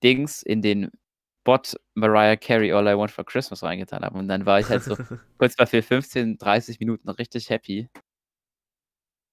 Dings, 0.02 0.42
in 0.42 0.62
den 0.62 0.90
Bot 1.44 1.74
Mariah 1.94 2.36
Carey 2.36 2.72
All 2.72 2.86
I 2.86 2.96
Want 2.96 3.10
for 3.10 3.24
Christmas 3.24 3.62
reingetan 3.62 4.02
haben. 4.02 4.18
Und 4.18 4.28
dann 4.28 4.44
war 4.46 4.60
ich 4.60 4.68
halt 4.68 4.82
so 4.82 4.96
kurz 5.38 5.56
mal 5.58 5.66
für 5.66 5.82
15, 5.82 6.38
30 6.38 6.78
Minuten 6.80 7.08
richtig 7.08 7.48
happy. 7.50 7.88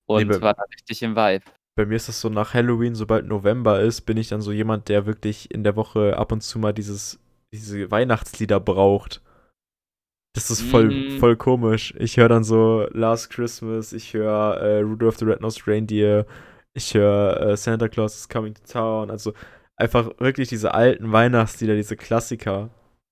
Und 0.07 0.27
bei- 0.27 0.41
war 0.41 0.53
da 0.53 0.63
richtig 0.73 1.01
im 1.01 1.15
Vibe. 1.15 1.45
Bei 1.77 1.85
mir 1.85 1.95
ist 1.95 2.07
das 2.07 2.21
so 2.21 2.29
nach 2.29 2.53
Halloween, 2.53 2.95
sobald 2.95 3.25
November 3.25 3.81
ist, 3.81 4.01
bin 4.01 4.15
ich 4.17 4.29
dann 4.29 4.39
so 4.41 4.53
jemand, 4.53 4.87
der 4.87 5.05
wirklich 5.05 5.51
in 5.51 5.63
der 5.65 5.75
Woche 5.75 6.17
ab 6.17 6.31
und 6.31 6.41
zu 6.41 6.57
mal 6.57 6.71
dieses, 6.73 7.19
diese 7.51 7.91
Weihnachtslieder 7.91 8.61
braucht. 8.61 9.21
Das 10.35 10.49
ist 10.51 10.61
voll, 10.61 10.89
Mhm. 10.91 11.19
voll 11.19 11.35
komisch. 11.35 11.93
Ich 11.97 12.15
höre 12.17 12.29
dann 12.29 12.43
so 12.45 12.87
Last 12.91 13.29
Christmas, 13.29 13.91
ich 13.91 14.13
höre 14.13 14.57
äh, 14.61 14.79
Rudolph 14.81 15.17
the 15.17 15.25
Red-Nosed 15.25 15.67
Reindeer, 15.67 16.25
ich 16.73 16.93
höre 16.93 17.41
äh, 17.41 17.57
Santa 17.57 17.89
Claus 17.89 18.15
is 18.15 18.29
Coming 18.29 18.53
to 18.53 18.61
Town. 18.65 19.09
Also 19.11 19.33
einfach 19.77 20.11
wirklich 20.19 20.49
diese 20.49 20.73
alten 20.73 21.11
Weihnachtslieder, 21.11 21.75
diese 21.75 21.95
Klassiker 21.95 22.69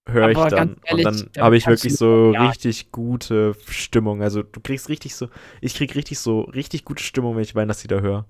höre 0.10 0.30
ich 0.30 0.38
dann. 0.38 0.78
ehrlich, 0.84 1.06
und 1.08 1.32
dann 1.36 1.44
habe 1.44 1.58
ich 1.58 1.68
wirklich 1.68 1.96
so 1.96 2.34
ja- 2.34 2.48
richtig 2.48 2.92
gute 2.92 3.56
Stimmung. 3.68 4.22
Also 4.22 4.44
du 4.44 4.60
kriegst 4.60 4.90
richtig 4.90 5.16
so, 5.16 5.30
ich 5.62 5.76
krieg 5.76 5.96
richtig 5.96 6.20
so, 6.20 6.42
richtig 6.42 6.86
gute 6.86 7.04
Stimmung, 7.04 7.36
wenn 7.36 7.44
ich 7.44 7.56
Weihnachtslieder 7.56 8.02
höre. 8.02 8.26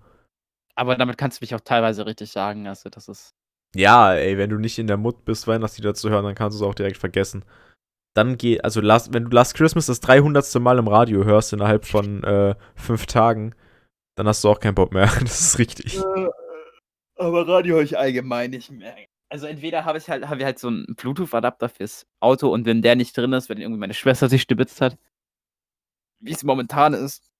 Aber 0.76 0.96
damit 0.96 1.18
kannst 1.18 1.40
du 1.40 1.44
mich 1.44 1.54
auch 1.56 1.60
teilweise 1.62 2.06
richtig 2.06 2.32
sagen. 2.32 2.68
Also, 2.68 2.90
das 2.90 3.08
ist. 3.08 3.36
Ja, 3.76 4.14
ey, 4.14 4.38
wenn 4.38 4.50
du 4.50 4.58
nicht 4.58 4.80
in 4.80 4.88
der 4.88 4.98
Mut 4.98 5.26
bist, 5.26 5.48
Weihnachtslieder 5.48 5.94
zu 5.94 6.10
hören, 6.10 6.26
dann 6.26 6.36
kannst 6.36 6.60
du 6.60 6.64
es 6.64 6.68
auch 6.70 6.76
direkt 6.76 6.98
vergessen. 6.98 7.44
Dann 8.16 8.38
geh, 8.38 8.60
also 8.62 8.82
last, 8.82 9.14
wenn 9.14 9.26
du 9.26 9.36
Last 9.36 9.56
Christmas 9.56 9.88
das 9.88 10.00
300. 10.00 10.54
Mal 10.60 10.78
im 10.78 10.88
Radio 10.88 11.26
hörst 11.26 11.54
innerhalb 11.54 11.86
von 11.86 12.24
äh, 12.24 12.56
fünf 12.76 13.08
Tagen, 13.08 13.56
dann 14.16 14.28
hast 14.28 14.44
du 14.44 14.50
auch 14.50 14.60
keinen 14.60 14.76
Bock 14.76 14.94
mehr. 14.94 15.10
Das 15.22 15.42
ist 15.42 15.60
richtig. 15.60 16.00
Aber 17.24 17.48
Radio 17.48 17.76
höre 17.76 17.84
ich 17.84 17.98
allgemein 17.98 18.52
nicht 18.52 18.72
mehr. 18.72 18.96
Also 19.30 19.48
entweder 19.48 19.86
habe 19.86 19.98
ich 19.98 20.10
halt, 20.10 20.28
habe 20.28 20.40
ich 20.40 20.46
halt 20.46 20.60
so 20.60 20.68
einen 20.68 20.86
Bluetooth-Adapter 20.96 21.70
fürs 21.70 22.06
Auto 22.20 22.50
und 22.50 22.66
wenn 22.66 22.82
der 22.82 22.96
nicht 22.96 23.18
drin 23.18 23.34
ist, 23.34 23.50
wenn 23.50 23.60
irgendwie 23.60 23.80
meine 23.80 23.94
Schwester 23.96 24.30
sich 24.30 24.44
stibitzt 24.44 24.80
hat, 24.80 24.98
wie 26.20 26.32
es 26.32 26.44
momentan 26.44 26.94
ist, 26.94 27.32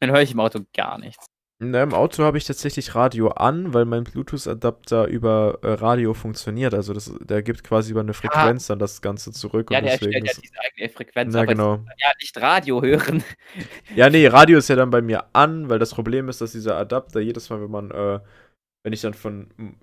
dann 0.00 0.10
höre 0.10 0.22
ich 0.22 0.32
im 0.32 0.40
Auto 0.40 0.60
gar 0.72 0.98
nichts. 0.98 1.26
Na, 1.64 1.84
Im 1.84 1.94
Auto 1.94 2.24
habe 2.24 2.38
ich 2.38 2.44
tatsächlich 2.44 2.96
Radio 2.96 3.28
an, 3.28 3.72
weil 3.72 3.84
mein 3.84 4.02
Bluetooth-Adapter 4.02 5.06
über 5.06 5.60
äh, 5.62 5.74
Radio 5.74 6.12
funktioniert. 6.12 6.74
Also 6.74 6.92
das, 6.92 7.12
der 7.20 7.44
gibt 7.44 7.62
quasi 7.62 7.92
über 7.92 8.00
eine 8.00 8.14
Frequenz 8.14 8.66
dann 8.66 8.80
das 8.80 9.00
Ganze 9.00 9.30
zurück. 9.30 9.70
Ja, 9.70 9.78
und 9.78 9.84
der 9.84 9.92
deswegen 9.92 10.26
stellt 10.26 10.26
ja 10.26 10.42
diese 10.42 10.54
eigene 10.60 10.88
Frequenz, 10.88 11.34
na 11.34 11.40
aber 11.42 11.52
genau. 11.52 11.74
ja 11.98 12.08
nicht 12.20 12.40
Radio 12.40 12.82
hören. 12.82 13.22
Ja, 13.94 14.10
nee, 14.10 14.26
Radio 14.26 14.58
ist 14.58 14.68
ja 14.68 14.76
dann 14.76 14.90
bei 14.90 15.02
mir 15.02 15.26
an, 15.34 15.68
weil 15.68 15.78
das 15.78 15.94
Problem 15.94 16.28
ist, 16.28 16.40
dass 16.40 16.50
dieser 16.50 16.76
Adapter 16.76 17.20
jedes 17.20 17.48
Mal, 17.48 17.62
wenn 17.62 17.70
man, 17.70 17.90
äh, 17.92 18.18
wenn 18.84 18.92
ich 18.92 19.00
dann 19.00 19.14
von, 19.14 19.76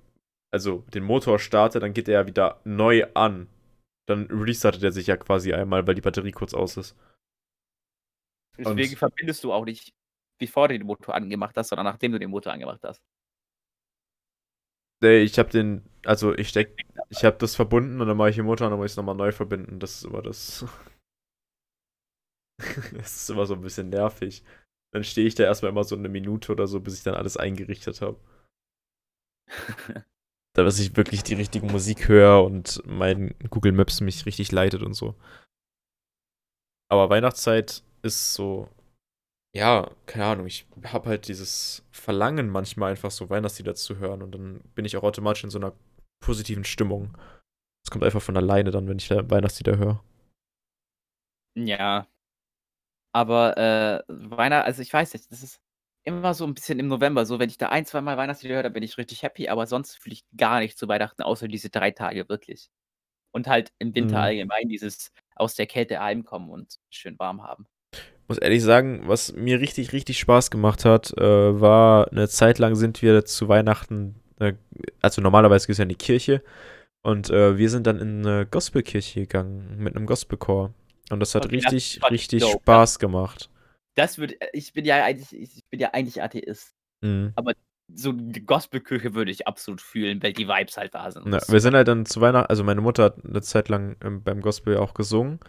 also 0.52 0.84
den 0.94 1.04
Motor 1.04 1.40
starte, 1.40 1.80
dann 1.80 1.94
geht 1.94 2.08
er 2.08 2.22
ja 2.22 2.28
wieder 2.28 2.62
neu 2.64 3.06
an. 3.14 3.48
Dann 4.08 4.26
restartet 4.26 4.84
er 4.84 4.92
sich 4.92 5.08
ja 5.08 5.18
quasi 5.18 5.54
einmal, 5.54 5.86
weil 5.86 5.96
die 5.96 6.02
Batterie 6.02 6.32
kurz 6.32 6.54
aus 6.54 6.78
ist. 6.78 6.96
Deswegen 8.58 8.98
verbindest 8.98 9.44
du 9.44 9.54
auch 9.54 9.66
nicht, 9.66 9.94
bevor 10.40 10.68
du 10.68 10.78
den 10.78 10.88
Motor 10.88 11.16
angemacht 11.16 11.56
hast, 11.56 11.70
sondern 11.70 11.86
nachdem 11.86 12.12
du 12.12 12.20
den 12.20 12.30
Motor 12.30 12.54
angemacht 12.54 12.82
hast. 12.84 13.02
Nee, 15.02 15.20
ich 15.20 15.40
habe 15.40 15.50
den, 15.50 15.86
also 16.04 16.36
ich 16.36 16.50
steck, 16.50 16.76
ich 17.10 17.24
habe 17.24 17.38
das 17.38 17.56
verbunden 17.56 18.02
und 18.02 18.08
dann 18.08 18.18
mache 18.18 18.32
ich 18.32 18.36
den 18.36 18.46
Motor 18.46 18.68
und 18.68 18.72
dann 18.72 18.80
muss 18.80 18.88
ich 18.88 18.94
es 18.94 18.98
nochmal 18.98 19.16
neu 19.16 19.32
verbinden. 19.32 19.80
Das 19.80 19.96
ist 19.96 20.04
immer 20.04 20.22
das. 20.22 20.66
das 22.94 23.16
ist 23.16 23.30
immer 23.30 23.46
so 23.46 23.54
ein 23.54 23.62
bisschen 23.62 23.90
nervig. 23.90 24.44
Dann 24.92 25.06
stehe 25.06 25.28
ich 25.28 25.36
da 25.36 25.44
erstmal 25.44 25.72
immer 25.72 25.86
so 25.86 25.96
eine 25.96 26.10
Minute 26.10 26.52
oder 26.52 26.68
so, 26.68 26.82
bis 26.82 26.98
ich 26.98 27.04
dann 27.04 27.14
alles 27.14 27.38
eingerichtet 27.38 28.02
habe. 28.02 28.20
da, 30.54 30.64
dass 30.64 30.80
ich 30.80 30.96
wirklich 30.96 31.24
die 31.24 31.36
richtige 31.36 31.66
Musik 31.66 32.08
höre 32.08 32.44
und 32.44 32.82
mein 32.86 33.36
Google 33.50 33.72
Maps 33.72 34.02
mich 34.02 34.26
richtig 34.26 34.52
leitet 34.52 34.84
und 34.84 34.94
so. 34.94 35.16
Aber 36.92 37.10
Weihnachtszeit 37.10 37.84
ist 38.02 38.34
so, 38.34 38.68
ja, 39.56 39.90
keine 40.06 40.26
Ahnung, 40.26 40.48
ich 40.48 40.68
habe 40.86 41.10
halt 41.10 41.28
dieses 41.28 41.84
Verlangen 41.92 42.50
manchmal 42.50 42.92
einfach 42.92 43.12
so 43.12 43.30
Weihnachtslieder 43.30 43.76
zu 43.76 43.98
hören 43.98 44.22
und 44.22 44.32
dann 44.32 44.62
bin 44.76 44.86
ich 44.86 44.98
auch 44.98 45.04
automatisch 45.04 45.44
in 45.44 45.50
so 45.50 45.60
einer 45.60 45.74
positiven 46.24 46.64
Stimmung. 46.64 47.16
Das 47.84 47.92
kommt 47.92 48.04
einfach 48.04 48.22
von 48.22 48.38
alleine 48.38 48.72
dann, 48.72 48.88
wenn 48.88 48.98
ich 48.98 49.10
Weihnachtslieder 49.10 49.78
höre. 49.78 50.04
Ja. 51.56 52.08
Aber 53.12 53.58
äh, 53.58 54.04
Weihnachten, 54.08 54.66
also 54.66 54.82
ich 54.82 54.94
weiß 54.94 55.14
nicht, 55.14 55.32
das 55.32 55.44
ist 55.44 55.62
immer 56.10 56.34
so 56.34 56.46
ein 56.46 56.54
bisschen 56.54 56.80
im 56.80 56.88
November 56.88 57.26
so, 57.26 57.40
wenn 57.40 57.50
ich 57.50 57.58
da 57.58 57.70
ein, 57.70 57.86
zwei 57.86 58.02
Mal 58.02 58.18
Weihnachtslieder 58.18 58.56
höre, 58.56 58.64
dann 58.64 58.74
bin 58.74 58.84
ich 58.84 58.98
richtig 58.98 59.24
happy, 59.24 59.50
aber 59.50 59.66
sonst 59.68 59.98
fühle 59.98 60.14
ich 60.14 60.26
gar 60.38 60.60
nicht 60.60 60.78
zu 60.78 60.88
Weihnachten, 60.88 61.22
außer 61.24 61.48
diese 61.48 61.70
drei 61.70 61.92
Tage 61.92 62.28
wirklich. 62.30 62.70
Und 63.32 63.48
halt 63.48 63.72
im 63.80 63.96
Winter 63.96 64.18
Mhm. 64.18 64.24
allgemein 64.24 64.70
dieses 64.70 65.12
aus 65.36 65.56
der 65.56 65.68
Kälte 65.68 66.00
heimkommen 66.02 66.50
und 66.50 66.78
schön 66.90 67.18
warm 67.20 67.44
haben. 67.44 67.68
muss 68.28 68.38
ehrlich 68.38 68.62
sagen, 68.64 69.04
was 69.08 69.34
mir 69.34 69.60
richtig, 69.60 69.92
richtig 69.94 70.20
Spaß 70.20 70.52
gemacht 70.52 70.86
hat, 70.86 71.12
äh, 71.18 71.60
war 71.62 72.12
eine 72.12 72.28
Zeit 72.30 72.60
lang 72.60 72.76
sind 72.76 73.02
wir 73.02 73.26
zu 73.26 73.48
Weihnachten, 73.50 74.16
äh, 74.40 74.54
also 75.02 75.22
normalerweise 75.22 75.68
gehst 75.68 75.80
du 75.80 75.82
ja 75.82 75.86
in 75.86 75.90
die 75.90 75.96
Kirche 75.96 76.44
und 77.02 77.30
äh, 77.32 77.58
wir 77.58 77.70
sind 77.70 77.88
dann 77.88 78.00
in 78.00 78.26
eine 78.26 78.46
Gospelkirche 78.46 79.22
gegangen 79.22 79.78
mit 79.80 79.96
einem 79.96 80.06
Gospelchor. 80.06 80.74
Und 81.12 81.20
das 81.22 81.34
hat 81.36 81.46
das 81.46 81.52
richtig, 81.52 81.98
ich 82.04 82.12
richtig 82.12 82.42
dope, 82.42 82.60
Spaß 82.62 83.00
gemacht. 83.00 83.50
Das 84.00 84.18
würde 84.18 84.36
ich 84.54 84.72
bin 84.72 84.86
ja 84.86 85.04
eigentlich 85.04 85.34
ich 85.34 85.66
bin 85.70 85.80
ja 85.80 85.90
eigentlich 85.92 86.24
Atheist. 86.24 86.74
Mhm. 87.02 87.34
So 87.94 88.14
die 88.14 88.46
Gospelkirche 88.46 89.14
würde 89.14 89.32
ich 89.32 89.48
absolut 89.48 89.82
fühlen, 89.82 90.24
weil 90.24 90.32
die 90.32 90.48
Vibes 90.48 90.78
halt 90.78 90.96
da 90.96 91.12
sind. 91.12 91.34
Ja, 91.34 91.42
wir 91.48 91.60
sind 91.60 91.76
halt 91.76 91.88
dann 91.88 92.06
zu 92.06 92.22
Weihnachten, 92.22 92.50
also 92.50 92.64
meine 92.64 92.82
Mutter 92.82 93.04
hat 93.04 93.26
eine 93.26 93.42
Zeit 93.42 93.68
lang 93.68 93.98
ähm, 94.04 94.24
beim 94.24 94.42
Gospel 94.42 94.78
auch 94.78 94.94
gesungen. 94.94 95.40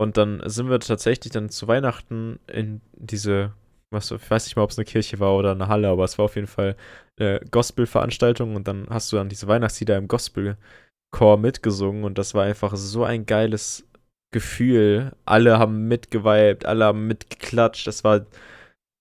Und 0.00 0.16
dann 0.16 0.40
sind 0.44 0.70
wir 0.70 0.78
tatsächlich 0.78 1.32
dann 1.32 1.48
zu 1.48 1.66
Weihnachten 1.66 2.38
in 2.46 2.82
diese, 2.92 3.52
was, 3.90 4.12
ich 4.12 4.30
weiß 4.30 4.44
nicht 4.46 4.54
mal, 4.54 4.62
ob 4.62 4.70
es 4.70 4.78
eine 4.78 4.84
Kirche 4.84 5.18
war 5.18 5.34
oder 5.36 5.50
eine 5.50 5.66
Halle, 5.66 5.88
aber 5.88 6.04
es 6.04 6.18
war 6.18 6.26
auf 6.26 6.36
jeden 6.36 6.46
Fall 6.46 6.76
eine 7.18 7.40
Gospel-Veranstaltung 7.50 8.54
und 8.54 8.68
dann 8.68 8.86
hast 8.90 9.10
du 9.10 9.16
dann 9.16 9.28
diese 9.28 9.48
Weihnachtslieder 9.48 9.96
im 9.96 10.06
Gospelchor 10.06 11.36
mitgesungen 11.38 12.04
und 12.04 12.16
das 12.16 12.34
war 12.34 12.44
einfach 12.44 12.76
so 12.76 13.02
ein 13.02 13.26
geiles 13.26 13.87
Gefühl. 14.30 15.12
Alle 15.24 15.58
haben 15.58 15.88
mitgeweibt, 15.88 16.66
alle 16.66 16.86
haben 16.86 17.06
mitgeklatscht. 17.06 17.86
Das 17.86 18.04
war 18.04 18.26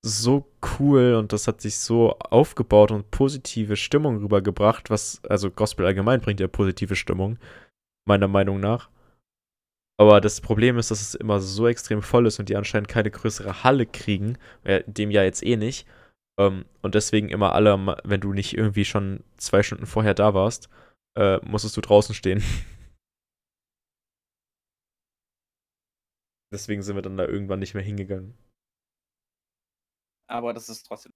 so 0.05 0.48
cool 0.79 1.15
und 1.15 1.34
das 1.34 1.48
hat 1.48 1.62
sich 1.62 1.77
so 1.79 2.17
aufgebaut 2.19 2.91
und 2.91 3.12
positive 3.12 3.75
Stimmung 3.75 4.17
rübergebracht, 4.17 4.89
was, 4.89 5.22
also 5.25 5.51
Gospel 5.51 5.86
allgemein 5.86 6.22
bringt 6.22 6.39
ja 6.39 6.48
positive 6.48 6.96
Stimmung, 6.96 7.38
meiner 8.07 8.27
Meinung 8.27 8.60
nach. 8.60 8.89
Aber 10.00 10.22
das 10.22 10.41
Problem 10.41 10.77
ist, 10.77 10.91
dass 10.91 11.01
es 11.01 11.15
immer 11.15 11.39
so 11.39 11.67
extrem 11.67 12.01
voll 12.03 12.27
ist 12.27 12.39
und 12.39 12.50
die 12.50 12.55
anscheinend 12.55 12.88
keine 12.88 13.10
größere 13.10 13.63
Halle 13.63 13.88
kriegen, 13.88 14.38
äh, 14.63 14.84
dem 14.86 15.10
Jahr 15.12 15.24
jetzt 15.24 15.43
eh 15.43 15.57
nicht. 15.57 15.88
Ähm, 16.39 16.65
und 16.84 16.93
deswegen 16.96 17.29
immer 17.29 17.53
alle, 17.53 17.98
wenn 18.03 18.22
du 18.22 18.34
nicht 18.34 18.55
irgendwie 18.55 18.86
schon 18.86 19.24
zwei 19.38 19.63
Stunden 19.63 19.88
vorher 19.88 20.13
da 20.13 20.36
warst, 20.36 20.69
äh, 21.17 21.39
musstest 21.43 21.75
du 21.77 21.81
draußen 21.81 22.13
stehen. 22.15 22.43
Deswegen 26.51 26.81
sind 26.81 26.95
wir 26.95 27.01
dann 27.01 27.17
da 27.17 27.25
irgendwann 27.25 27.59
nicht 27.59 27.73
mehr 27.73 27.83
hingegangen. 27.83 28.37
aber 30.27 30.53
das 30.53 30.69
ist 30.69 30.83
trotzdem 30.83 31.13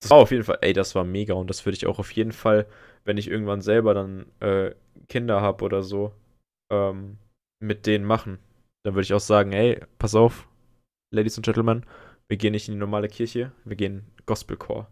Das 0.00 0.10
war 0.10 0.18
auf 0.18 0.30
jeden 0.30 0.44
Fall, 0.44 0.58
ey, 0.60 0.72
das 0.72 0.94
war 0.94 1.04
mega 1.04 1.34
und 1.34 1.48
das 1.48 1.64
würde 1.64 1.76
ich 1.76 1.86
auch 1.86 1.98
auf 1.98 2.10
jeden 2.12 2.32
Fall, 2.32 2.66
wenn 3.04 3.18
ich 3.18 3.28
irgendwann 3.28 3.60
selber 3.60 3.94
dann 3.94 4.26
äh, 4.40 4.74
Kinder 5.08 5.40
habe 5.40 5.64
oder 5.64 5.82
so, 5.82 6.12
ähm, 6.70 7.18
mit 7.60 7.86
denen 7.86 8.04
machen. 8.04 8.38
Dann 8.84 8.94
würde 8.94 9.04
ich 9.04 9.14
auch 9.14 9.20
sagen, 9.20 9.52
ey, 9.52 9.80
pass 9.98 10.14
auf, 10.14 10.48
Ladies 11.12 11.36
and 11.38 11.44
Gentlemen, 11.46 11.86
wir 12.28 12.36
gehen 12.36 12.52
nicht 12.52 12.68
in 12.68 12.74
die 12.74 12.80
normale 12.80 13.08
Kirche, 13.08 13.52
wir 13.64 13.76
gehen 13.76 14.04
Gospelchor. 14.26 14.88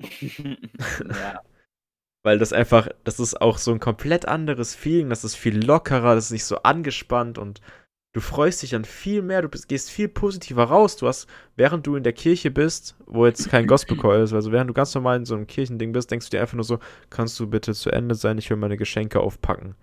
ja. 1.08 1.42
Weil 2.26 2.40
das 2.40 2.52
einfach, 2.52 2.88
das 3.04 3.20
ist 3.20 3.40
auch 3.40 3.56
so 3.56 3.70
ein 3.70 3.78
komplett 3.78 4.26
anderes 4.26 4.74
Feeling, 4.74 5.10
das 5.10 5.22
ist 5.22 5.36
viel 5.36 5.64
lockerer, 5.64 6.16
das 6.16 6.24
ist 6.24 6.30
nicht 6.32 6.44
so 6.44 6.56
angespannt 6.56 7.38
und 7.38 7.60
du 8.14 8.20
freust 8.20 8.62
dich 8.62 8.70
dann 8.70 8.84
viel 8.84 9.22
mehr, 9.22 9.42
du 9.42 9.48
bist, 9.48 9.68
gehst 9.68 9.92
viel 9.92 10.08
positiver 10.08 10.64
raus. 10.64 10.96
Du 10.96 11.06
hast, 11.06 11.28
während 11.54 11.86
du 11.86 11.94
in 11.94 12.02
der 12.02 12.14
Kirche 12.14 12.50
bist, 12.50 12.96
wo 13.06 13.26
jetzt 13.26 13.48
kein 13.48 13.66
Gospelchor 13.68 14.16
ist, 14.16 14.32
also 14.32 14.50
während 14.50 14.68
du 14.68 14.74
ganz 14.74 14.92
normal 14.92 15.18
in 15.18 15.24
so 15.24 15.36
einem 15.36 15.46
Kirchending 15.46 15.92
bist, 15.92 16.10
denkst 16.10 16.26
du 16.26 16.30
dir 16.30 16.40
einfach 16.40 16.56
nur 16.56 16.64
so, 16.64 16.80
kannst 17.10 17.38
du 17.38 17.46
bitte 17.46 17.74
zu 17.74 17.92
Ende 17.92 18.16
sein, 18.16 18.38
ich 18.38 18.50
will 18.50 18.56
meine 18.56 18.76
Geschenke 18.76 19.20
aufpacken. 19.20 19.76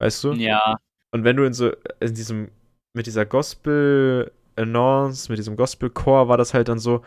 Weißt 0.00 0.24
du? 0.24 0.32
ja, 0.32 0.78
Und 1.10 1.24
wenn 1.24 1.36
du 1.36 1.44
in 1.44 1.52
so, 1.52 1.72
in 2.00 2.14
diesem, 2.14 2.48
mit 2.94 3.04
dieser 3.04 3.26
Gospel-Annonce, 3.26 5.28
mit 5.28 5.36
diesem 5.36 5.56
Gospel-Chor, 5.56 6.28
war 6.28 6.38
das 6.38 6.54
halt 6.54 6.68
dann 6.68 6.78
so, 6.78 7.02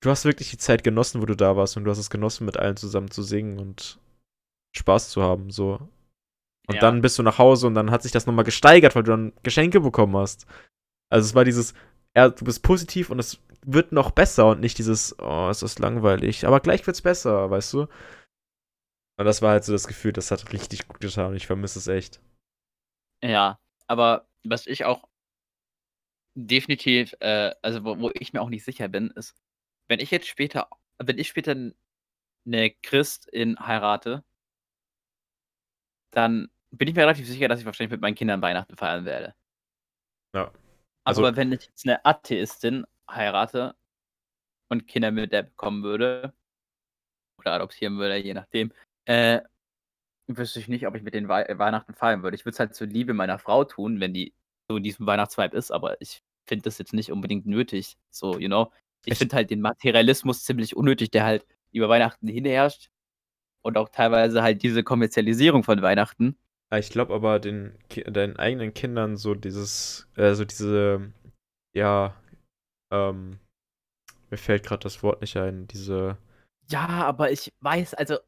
du 0.00 0.10
hast 0.10 0.24
wirklich 0.24 0.50
die 0.50 0.58
Zeit 0.58 0.84
genossen, 0.84 1.20
wo 1.22 1.26
du 1.26 1.36
da 1.36 1.56
warst 1.56 1.76
und 1.76 1.84
du 1.84 1.90
hast 1.90 1.98
es 1.98 2.10
genossen, 2.10 2.46
mit 2.46 2.56
allen 2.56 2.76
zusammen 2.76 3.10
zu 3.10 3.22
singen 3.22 3.58
und 3.58 3.98
Spaß 4.76 5.10
zu 5.10 5.22
haben, 5.22 5.50
so. 5.50 5.88
Und 6.68 6.76
Ja. 6.76 6.80
dann 6.80 7.02
bist 7.02 7.18
du 7.18 7.22
nach 7.22 7.38
Hause 7.38 7.66
und 7.66 7.74
dann 7.74 7.90
hat 7.90 8.02
sich 8.02 8.12
das 8.12 8.26
nochmal 8.26 8.44
gesteigert, 8.44 8.94
weil 8.94 9.02
du 9.02 9.10
dann 9.10 9.32
Geschenke 9.42 9.80
bekommen 9.80 10.16
hast. 10.16 10.46
Also 11.10 11.26
es 11.26 11.34
war 11.34 11.44
dieses, 11.44 11.74
ja, 12.16 12.28
du 12.28 12.44
bist 12.44 12.62
positiv 12.62 13.10
und 13.10 13.18
es 13.18 13.40
wird 13.66 13.92
noch 13.92 14.10
besser 14.12 14.48
und 14.48 14.60
nicht 14.60 14.78
dieses, 14.78 15.16
oh, 15.18 15.48
es 15.50 15.62
ist 15.62 15.78
langweilig, 15.80 16.46
aber 16.46 16.60
gleich 16.60 16.86
wird's 16.86 17.02
besser, 17.02 17.50
weißt 17.50 17.72
du? 17.74 17.88
Und 19.18 19.26
das 19.26 19.42
war 19.42 19.52
halt 19.52 19.64
so 19.64 19.72
das 19.72 19.86
Gefühl, 19.86 20.12
das 20.12 20.30
hat 20.30 20.52
richtig 20.52 20.88
gut 20.88 21.00
getan 21.00 21.26
und 21.30 21.36
ich 21.36 21.46
vermisse 21.46 21.78
es 21.78 21.88
echt. 21.88 22.20
Ja, 23.22 23.58
aber 23.86 24.26
was 24.44 24.66
ich 24.66 24.84
auch 24.84 25.08
definitiv, 26.34 27.14
äh, 27.20 27.54
also 27.62 27.84
wo, 27.84 27.98
wo 27.98 28.10
ich 28.14 28.32
mir 28.32 28.40
auch 28.40 28.48
nicht 28.48 28.64
sicher 28.64 28.88
bin, 28.88 29.10
ist, 29.10 29.34
wenn 29.90 29.98
ich 30.00 30.12
jetzt 30.12 30.28
später, 30.28 30.68
wenn 30.98 31.18
ich 31.18 31.28
später 31.28 31.56
eine 32.46 32.70
Christin 32.82 33.58
heirate, 33.58 34.24
dann 36.12 36.48
bin 36.70 36.86
ich 36.88 36.94
mir 36.94 37.02
relativ 37.02 37.26
sicher, 37.26 37.48
dass 37.48 37.58
ich 37.58 37.66
wahrscheinlich 37.66 37.90
mit 37.90 38.00
meinen 38.00 38.14
Kindern 38.14 38.40
Weihnachten 38.40 38.76
feiern 38.76 39.04
werde. 39.04 39.34
Ja. 40.32 40.52
Also- 41.04 41.26
Aber 41.26 41.36
wenn 41.36 41.52
ich 41.52 41.66
jetzt 41.66 41.86
eine 41.86 42.04
Atheistin 42.04 42.86
heirate 43.10 43.74
und 44.68 44.86
Kinder 44.86 45.10
mit 45.10 45.32
der 45.32 45.42
bekommen 45.42 45.82
würde, 45.82 46.32
oder 47.38 47.54
adoptieren 47.54 47.98
würde, 47.98 48.16
je 48.18 48.34
nachdem, 48.34 48.72
äh, 49.06 49.40
wüsste 50.28 50.60
ich 50.60 50.68
nicht, 50.68 50.86
ob 50.86 50.94
ich 50.94 51.02
mit 51.02 51.14
den 51.14 51.26
Wei 51.26 51.46
Weihnachten 51.58 51.94
feiern 51.94 52.22
würde. 52.22 52.36
Ich 52.36 52.44
würde 52.44 52.54
es 52.54 52.60
halt 52.60 52.76
zur 52.76 52.86
Liebe 52.86 53.12
meiner 53.14 53.40
Frau 53.40 53.64
tun, 53.64 53.98
wenn 53.98 54.14
die 54.14 54.34
so 54.68 54.76
in 54.76 54.84
diesem 54.84 55.06
Weihnachtsvibe 55.06 55.56
ist, 55.56 55.72
aber 55.72 56.00
ich 56.00 56.22
finde 56.46 56.64
das 56.64 56.78
jetzt 56.78 56.92
nicht 56.92 57.10
unbedingt 57.10 57.46
nötig. 57.46 57.98
So, 58.10 58.38
you 58.38 58.46
know. 58.46 58.70
Ich 59.06 59.18
finde 59.18 59.36
halt 59.36 59.50
den 59.50 59.60
Materialismus 59.60 60.44
ziemlich 60.44 60.76
unnötig, 60.76 61.10
der 61.10 61.24
halt 61.24 61.46
über 61.72 61.88
Weihnachten 61.88 62.28
hinherrscht. 62.28 62.90
Und 63.62 63.76
auch 63.76 63.90
teilweise 63.90 64.42
halt 64.42 64.62
diese 64.62 64.82
Kommerzialisierung 64.82 65.64
von 65.64 65.82
Weihnachten. 65.82 66.36
Ich 66.72 66.90
glaube 66.90 67.12
aber 67.14 67.40
den 67.40 67.76
deinen 68.06 68.36
eigenen 68.36 68.72
Kindern 68.72 69.16
so 69.16 69.34
dieses, 69.34 70.08
äh, 70.16 70.34
so 70.34 70.44
diese, 70.44 71.12
ja, 71.74 72.14
ähm, 72.92 73.38
mir 74.30 74.36
fällt 74.36 74.62
gerade 74.64 74.82
das 74.84 75.02
Wort 75.02 75.20
nicht 75.20 75.36
ein, 75.36 75.66
diese 75.66 76.16
Ja, 76.68 76.86
aber 76.86 77.32
ich 77.32 77.52
weiß, 77.60 77.94
also. 77.94 78.18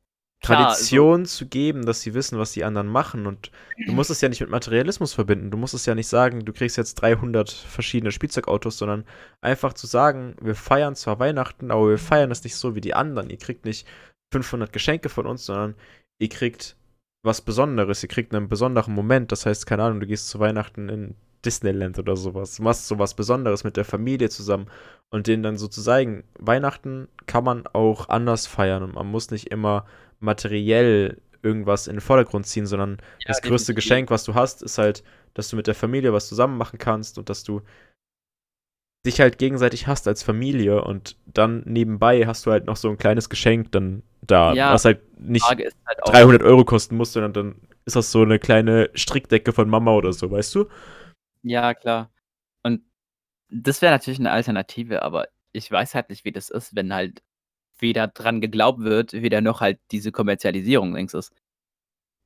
Klar, 0.42 0.68
Tradition 0.68 1.24
zu 1.24 1.46
geben, 1.46 1.86
dass 1.86 2.00
sie 2.00 2.14
wissen, 2.14 2.38
was 2.38 2.52
die 2.52 2.64
anderen 2.64 2.88
machen 2.88 3.26
und 3.26 3.50
du 3.86 3.92
musst 3.92 4.10
es 4.10 4.20
ja 4.20 4.28
nicht 4.28 4.40
mit 4.40 4.50
Materialismus 4.50 5.14
verbinden. 5.14 5.50
Du 5.50 5.56
musst 5.56 5.74
es 5.74 5.86
ja 5.86 5.94
nicht 5.94 6.08
sagen, 6.08 6.44
du 6.44 6.52
kriegst 6.52 6.76
jetzt 6.76 6.94
300 6.96 7.50
verschiedene 7.50 8.12
Spielzeugautos, 8.12 8.78
sondern 8.78 9.04
einfach 9.40 9.72
zu 9.72 9.86
sagen, 9.86 10.36
wir 10.40 10.54
feiern 10.54 10.96
zwar 10.96 11.18
Weihnachten, 11.18 11.70
aber 11.70 11.88
wir 11.88 11.98
feiern 11.98 12.30
es 12.30 12.44
nicht 12.44 12.56
so 12.56 12.74
wie 12.74 12.80
die 12.80 12.94
anderen. 12.94 13.30
Ihr 13.30 13.38
kriegt 13.38 13.64
nicht 13.64 13.86
500 14.32 14.72
Geschenke 14.72 15.08
von 15.08 15.26
uns, 15.26 15.46
sondern 15.46 15.74
ihr 16.18 16.28
kriegt 16.28 16.76
was 17.24 17.40
Besonderes. 17.40 18.02
Ihr 18.02 18.08
kriegt 18.08 18.34
einen 18.34 18.48
besonderen 18.48 18.94
Moment. 18.94 19.32
Das 19.32 19.46
heißt, 19.46 19.66
keine 19.66 19.84
Ahnung, 19.84 20.00
du 20.00 20.06
gehst 20.06 20.28
zu 20.28 20.40
Weihnachten 20.40 20.88
in 20.88 21.14
Disneyland 21.44 21.98
oder 21.98 22.16
sowas. 22.16 22.56
Du 22.56 22.62
machst 22.62 22.86
sowas 22.86 23.14
Besonderes 23.14 23.64
mit 23.64 23.76
der 23.76 23.84
Familie 23.84 24.28
zusammen 24.28 24.66
und 25.10 25.26
denen 25.26 25.42
dann 25.42 25.58
so 25.58 25.68
zu 25.68 25.82
zeigen, 25.82 26.24
Weihnachten 26.38 27.08
kann 27.26 27.44
man 27.44 27.66
auch 27.66 28.08
anders 28.08 28.46
feiern 28.46 28.82
und 28.82 28.94
man 28.94 29.06
muss 29.06 29.30
nicht 29.30 29.48
immer 29.48 29.84
materiell 30.22 31.20
irgendwas 31.42 31.86
in 31.88 31.94
den 31.96 32.00
Vordergrund 32.00 32.46
ziehen, 32.46 32.66
sondern 32.66 32.98
Ja, 33.18 33.26
das 33.26 33.42
größte 33.42 33.74
definitiv. 33.74 33.74
Geschenk, 33.74 34.10
was 34.10 34.24
du 34.24 34.34
hast, 34.34 34.62
ist 34.62 34.78
halt, 34.78 35.02
dass 35.34 35.48
du 35.48 35.56
mit 35.56 35.66
der 35.66 35.74
Familie 35.74 36.12
was 36.12 36.28
zusammen 36.28 36.56
machen 36.56 36.78
kannst 36.78 37.18
und 37.18 37.28
dass 37.28 37.44
du 37.44 37.62
dich 39.04 39.20
halt 39.20 39.38
gegenseitig 39.38 39.86
hast 39.88 40.06
als 40.06 40.22
Familie 40.22 40.84
und 40.84 41.16
dann 41.26 41.62
nebenbei 41.66 42.26
hast 42.26 42.46
du 42.46 42.52
halt 42.52 42.66
noch 42.66 42.76
so 42.76 42.88
ein 42.88 42.98
kleines 42.98 43.28
Geschenk 43.28 43.72
dann 43.72 44.02
da, 44.20 44.54
Ja, 44.54 44.72
was 44.72 44.84
halt 44.84 45.00
nicht 45.20 45.44
halt 45.44 46.02
auch, 46.02 46.12
300 46.12 46.42
Euro 46.42 46.64
kosten 46.64 46.96
muss, 46.96 47.12
sondern 47.12 47.32
dann 47.32 47.54
ist 47.84 47.96
das 47.96 48.12
so 48.12 48.22
eine 48.22 48.38
kleine 48.38 48.90
Strickdecke 48.94 49.52
von 49.52 49.68
Mama 49.68 49.92
oder 49.92 50.12
so, 50.12 50.30
weißt 50.30 50.54
du? 50.54 50.66
Ja, 51.42 51.74
klar. 51.74 52.10
Und 52.62 52.82
das 53.50 53.82
wäre 53.82 53.92
natürlich 53.92 54.20
eine 54.20 54.32
Alternative, 54.32 55.02
aber 55.02 55.28
ich 55.52 55.70
weiß 55.70 55.94
halt 55.94 56.10
nicht, 56.10 56.24
wie 56.24 56.32
das 56.32 56.50
ist, 56.50 56.74
wenn 56.76 56.94
halt 56.94 57.22
weder 57.82 58.08
dran 58.08 58.40
geglaubt 58.40 58.80
wird, 58.80 59.12
weder 59.12 59.40
noch 59.42 59.60
halt 59.60 59.78
diese 59.90 60.12
Kommerzialisierung 60.12 60.94
links 60.94 61.14
ist. 61.14 61.32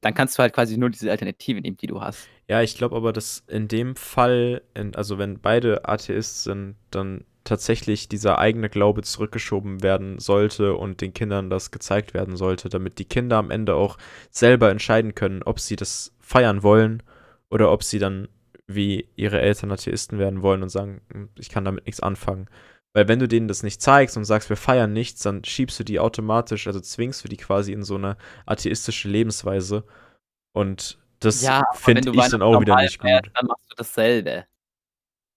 Dann 0.03 0.15
kannst 0.15 0.39
du 0.39 0.43
halt 0.43 0.53
quasi 0.53 0.77
nur 0.77 0.91
diese 0.91 1.11
Alternative 1.11 1.61
nehmen, 1.61 1.77
die 1.77 1.87
du 1.87 2.01
hast. 2.01 2.29
Ja, 2.49 2.63
ich 2.63 2.77
glaube 2.77 2.97
aber, 2.97 3.13
dass 3.13 3.45
in 3.49 3.67
dem 3.67 3.97
Fall, 3.97 4.63
in, 4.75 4.95
also 4.95 5.19
wenn 5.19 5.41
beide 5.41 5.89
Atheist 5.89 6.45
sind, 6.45 6.77
dann 6.91 7.25
tatsächlich 7.45 8.09
dieser 8.09 8.39
eigene 8.39 8.69
Glaube 8.69 9.03
zurückgeschoben 9.03 9.83
werden 9.83 10.19
sollte 10.19 10.75
und 10.75 11.01
den 11.01 11.15
Kindern 11.15 11.49
das 11.51 11.71
gezeigt 11.71 12.13
werden 12.15 12.37
sollte, 12.37 12.69
damit 12.69 12.99
die 12.99 13.05
Kinder 13.05 13.37
am 13.37 13.51
Ende 13.51 13.75
auch 13.75 13.99
selber 14.31 14.71
entscheiden 14.71 15.15
können, 15.15 15.43
ob 15.43 15.61
sie 15.61 15.77
das 15.77 16.13
feiern 16.21 16.63
wollen 16.63 17.03
oder 17.51 17.73
ob 17.73 17.83
sie 17.83 17.99
dann 17.99 18.29
wie 18.67 19.09
ihre 19.15 19.41
Eltern 19.41 19.71
Atheisten 19.71 20.19
werden 20.19 20.43
wollen 20.43 20.63
und 20.63 20.71
sagen, 20.71 21.01
"Hm, 21.13 21.29
ich 21.39 21.49
kann 21.49 21.65
damit 21.65 21.87
nichts 21.87 22.01
anfangen. 22.01 22.49
Weil 22.95 23.09
wenn 23.09 23.19
du 23.19 23.29
denen 23.29 23.49
das 23.49 23.63
nicht 23.63 23.83
zeigst 23.83 24.17
und 24.17 24.25
sagst, 24.25 24.49
wir 24.49 24.57
feiern 24.57 24.93
nichts, 24.93 25.23
dann 25.23 25.45
schiebst 25.45 25.79
du 25.79 25.85
die 25.85 26.01
automatisch, 26.01 26.67
also 26.67 26.81
zwingst 26.81 27.23
du 27.25 27.29
die 27.29 27.37
quasi 27.37 27.73
in 27.73 27.83
so 27.83 27.97
eine 27.97 28.17
atheistische 28.47 29.09
Lebensweise. 29.09 29.85
Und 30.53 30.99
das 31.21 31.43
ja, 31.43 31.63
finde 31.75 32.11
ich 32.11 32.29
dann 32.29 32.43
auch 32.43 32.61
wieder 32.61 32.77
nicht 32.77 32.99
gut. 32.99 33.09
feierst, 33.09 33.31
Dann 33.35 33.47
machst 33.47 33.71
du 33.71 33.75
dasselbe. 33.77 34.47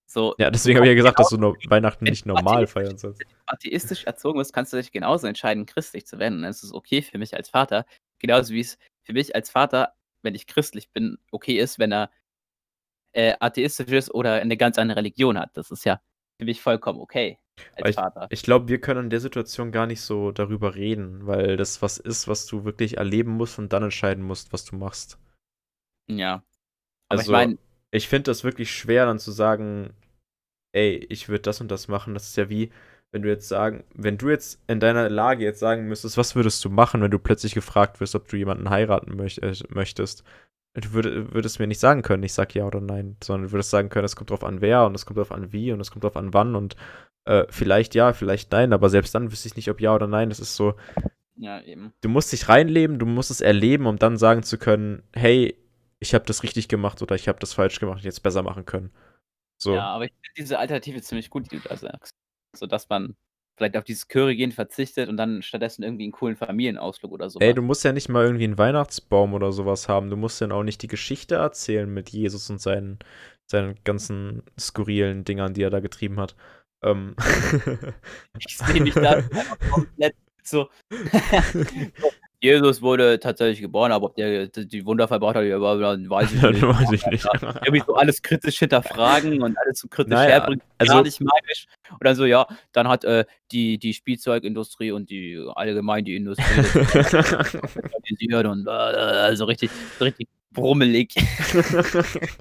So, 0.05 0.33
Ja, 0.39 0.49
deswegen 0.49 0.77
habe 0.77 0.87
ich 0.87 0.91
ja 0.91 0.95
gesagt, 0.95 1.19
dass 1.19 1.29
du 1.29 1.37
Weihnachten 1.67 2.05
nicht 2.05 2.25
normal 2.25 2.65
feiern 2.65 2.97
sollst. 2.97 3.19
wenn 3.19 3.27
du 3.27 3.35
atheistisch 3.45 4.05
erzogen 4.05 4.39
bist, 4.39 4.53
kannst 4.53 4.73
du 4.73 4.77
dich 4.77 4.91
genauso 4.91 5.27
entscheiden, 5.27 5.67
christlich 5.67 6.07
zu 6.07 6.17
werden. 6.17 6.35
Und 6.35 6.41
dann 6.43 6.51
ist 6.51 6.63
es 6.63 6.73
okay 6.73 7.01
für 7.01 7.19
mich 7.19 7.35
als 7.35 7.49
Vater. 7.49 7.85
Genauso 8.17 8.53
wie 8.53 8.61
es 8.61 8.77
für 9.03 9.13
mich 9.13 9.35
als 9.35 9.51
Vater, 9.51 9.93
wenn 10.23 10.33
ich 10.33 10.47
christlich 10.47 10.89
bin, 10.91 11.19
okay 11.31 11.59
ist, 11.59 11.77
wenn 11.77 11.91
er 11.91 12.09
äh, 13.11 13.35
atheistisch 13.39 13.89
ist 13.89 14.11
oder 14.11 14.33
eine 14.35 14.57
ganz 14.57 14.79
andere 14.79 14.97
Religion 14.99 15.37
hat. 15.37 15.51
Das 15.55 15.69
ist 15.69 15.85
ja 15.85 16.01
für 16.39 16.45
mich 16.45 16.61
vollkommen 16.61 16.99
okay 17.01 17.37
als 17.75 17.91
Vater. 17.91 18.27
Ich 18.31 18.43
glaube, 18.43 18.69
wir 18.69 18.79
können 18.81 19.05
in 19.05 19.09
der 19.09 19.19
Situation 19.19 19.71
gar 19.71 19.85
nicht 19.85 20.01
so 20.01 20.31
darüber 20.31 20.75
reden, 20.75 21.27
weil 21.27 21.57
das 21.57 21.81
was 21.81 21.97
ist, 21.97 22.27
was 22.27 22.45
du 22.45 22.63
wirklich 22.63 22.97
erleben 22.97 23.31
musst 23.31 23.59
und 23.59 23.73
dann 23.73 23.83
entscheiden 23.83 24.23
musst, 24.23 24.53
was 24.53 24.65
du 24.65 24.75
machst. 24.75 25.19
Ja. 26.07 26.43
Aber 27.09 27.21
Also, 27.21 27.23
ich 27.23 27.29
meine, 27.29 27.57
Ich 27.91 28.07
finde 28.07 28.31
das 28.31 28.43
wirklich 28.43 28.71
schwer, 28.71 29.05
dann 29.05 29.19
zu 29.19 29.31
sagen, 29.31 29.93
ey, 30.73 30.97
ich 31.09 31.29
würde 31.29 31.43
das 31.43 31.61
und 31.61 31.69
das 31.71 31.87
machen. 31.87 32.13
Das 32.15 32.29
ist 32.29 32.37
ja 32.37 32.49
wie, 32.49 32.71
wenn 33.11 33.23
du 33.23 33.29
jetzt 33.29 33.47
sagen, 33.47 33.83
wenn 33.95 34.17
du 34.17 34.29
jetzt 34.29 34.61
in 34.67 34.79
deiner 34.79 35.09
Lage 35.09 35.43
jetzt 35.43 35.59
sagen 35.59 35.87
müsstest, 35.87 36.17
was 36.17 36.35
würdest 36.35 36.63
du 36.65 36.69
machen, 36.69 37.01
wenn 37.01 37.11
du 37.11 37.19
plötzlich 37.19 37.53
gefragt 37.55 37.99
wirst, 38.01 38.15
ob 38.15 38.27
du 38.29 38.37
jemanden 38.37 38.69
heiraten 38.69 39.19
äh, 39.19 39.55
möchtest. 39.69 40.23
Du 40.73 40.93
würd, 40.93 41.33
würdest 41.33 41.59
mir 41.59 41.67
nicht 41.67 41.79
sagen 41.79 42.03
können, 42.03 42.23
ich 42.23 42.33
sag 42.33 42.53
ja 42.53 42.65
oder 42.65 42.79
nein, 42.79 43.17
sondern 43.23 43.47
du 43.47 43.51
würdest 43.51 43.71
sagen 43.71 43.89
können, 43.89 44.05
es 44.05 44.15
kommt 44.15 44.29
drauf 44.29 44.43
an 44.43 44.61
wer 44.61 44.85
und 44.85 44.95
es 44.95 45.05
kommt 45.05 45.17
drauf 45.17 45.31
an 45.31 45.51
wie 45.51 45.71
und 45.71 45.81
es 45.81 45.91
kommt 45.91 46.03
drauf 46.03 46.15
an 46.15 46.33
wann 46.33 46.55
und 46.55 46.75
äh, 47.25 47.45
vielleicht 47.49 47.95
ja, 47.95 48.13
vielleicht 48.13 48.51
nein, 48.51 48.71
aber 48.71 48.89
selbst 48.89 49.15
dann 49.15 49.31
wüsste 49.31 49.47
ich 49.47 49.55
nicht, 49.55 49.69
ob 49.69 49.81
ja 49.81 49.93
oder 49.93 50.07
nein. 50.07 50.29
Das 50.29 50.39
ist 50.39 50.55
so, 50.55 50.75
ja, 51.35 51.61
eben. 51.61 51.93
du 52.01 52.09
musst 52.09 52.31
dich 52.31 52.49
reinleben, 52.49 52.99
du 52.99 53.05
musst 53.05 53.31
es 53.31 53.41
erleben, 53.41 53.87
um 53.87 53.97
dann 53.97 54.17
sagen 54.17 54.43
zu 54.43 54.57
können, 54.57 55.03
hey, 55.13 55.57
ich 55.99 56.13
habe 56.13 56.25
das 56.25 56.43
richtig 56.43 56.67
gemacht 56.67 57.01
oder 57.01 57.15
ich 57.15 57.27
habe 57.27 57.39
das 57.39 57.53
falsch 57.53 57.79
gemacht 57.79 57.97
und 57.97 58.05
jetzt 58.05 58.21
besser 58.21 58.43
machen 58.43 58.65
können. 58.65 58.91
So. 59.57 59.75
Ja, 59.75 59.87
aber 59.87 60.05
ich 60.05 60.11
finde 60.11 60.33
diese 60.37 60.59
Alternative 60.59 61.01
ziemlich 61.01 61.29
gut, 61.29 61.51
die 61.51 61.57
du 61.57 61.67
da 61.67 61.75
sagst. 61.75 62.15
So 62.55 62.65
dass 62.65 62.89
man 62.89 63.15
vielleicht 63.59 63.77
auf 63.77 63.83
dieses 63.83 64.07
Curry-Gehen 64.07 64.53
verzichtet 64.53 65.09
und 65.09 65.17
dann 65.17 65.43
stattdessen 65.43 65.83
irgendwie 65.83 66.05
einen 66.05 66.13
coolen 66.13 66.37
Familienausflug 66.37 67.11
oder 67.11 67.29
so. 67.29 67.39
Ey, 67.39 67.53
du 67.53 67.61
musst 67.61 67.83
ja 67.83 67.91
nicht 67.91 68.09
mal 68.09 68.23
irgendwie 68.25 68.45
einen 68.45 68.57
Weihnachtsbaum 68.57 69.33
oder 69.33 69.51
sowas 69.51 69.87
haben. 69.87 70.09
Du 70.09 70.15
musst 70.15 70.41
dann 70.41 70.53
auch 70.53 70.63
nicht 70.63 70.81
die 70.81 70.87
Geschichte 70.87 71.35
erzählen 71.35 71.93
mit 71.93 72.09
Jesus 72.09 72.49
und 72.49 72.59
seinen, 72.61 72.99
seinen 73.45 73.75
ganzen 73.83 74.43
skurrilen 74.57 75.25
Dingern, 75.25 75.53
die 75.53 75.61
er 75.61 75.69
da 75.69 75.81
getrieben 75.81 76.19
hat. 76.19 76.35
Ähm. 76.83 77.15
Ich 78.47 78.57
sehe 78.57 78.81
mich 78.81 78.93
da 78.93 79.21
komplett 79.71 80.15
so. 80.43 80.69
Jesus 82.41 82.81
wurde 82.81 83.19
tatsächlich 83.19 83.59
geboren, 83.61 83.91
aber 83.91 84.05
ob 84.07 84.15
der 84.15 84.47
die 84.47 84.85
Wunder 84.85 85.07
verbracht 85.09 85.35
hat, 85.35 85.43
ja, 85.43 85.59
weiß 85.59 86.31
ich 86.33 86.41
nicht. 86.41 86.61
weiß 86.61 86.91
ich 86.93 87.05
nicht. 87.07 87.25
Irgendwie 87.65 87.83
so 87.85 87.95
alles 87.95 88.21
kritisch 88.21 88.59
hinterfragen 88.59 89.41
und 89.41 89.57
alles 89.57 89.79
so 89.79 89.87
kritisch 89.89 90.11
Naja, 90.13 90.29
herbringen, 90.31 90.61
also- 90.77 90.93
gar 90.93 91.03
nicht 91.03 91.19
magisch. 91.19 91.65
Und 91.91 92.03
dann 92.05 92.15
so, 92.15 92.25
ja, 92.25 92.47
dann 92.71 92.87
hat 92.87 93.03
äh, 93.03 93.25
die, 93.51 93.77
die 93.77 93.93
Spielzeugindustrie 93.93 94.91
und 94.91 95.09
die 95.09 95.43
allgemein 95.55 96.05
die 96.05 96.15
Industrie 96.15 96.43
organisiert 97.93 98.45
und 98.45 98.67
äh, 98.67 98.69
also 98.71 99.45
richtig, 99.45 99.69
so 99.97 100.05
richtig 100.05 100.27
brummelig. 100.51 101.13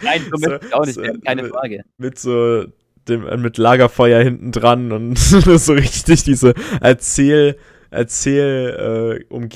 Nein, 0.02 0.22
so 0.32 0.54
ich 0.54 0.72
auch 0.74 0.84
nicht 0.86 0.94
so, 0.94 1.02
keine 1.24 1.42
mit- 1.42 1.52
Frage. 1.52 1.84
mit 1.96 2.18
so 2.18 2.64
dem, 3.08 3.40
mit 3.42 3.58
Lagerfeuer 3.58 4.22
hinten 4.22 4.52
dran 4.52 4.92
und 4.92 5.16
so 5.18 5.72
richtig 5.72 6.24
diese 6.24 6.54
Erzähl, 6.80 7.58
Erzähl, 7.90 9.24
äh, 9.30 9.34
und 9.34 9.48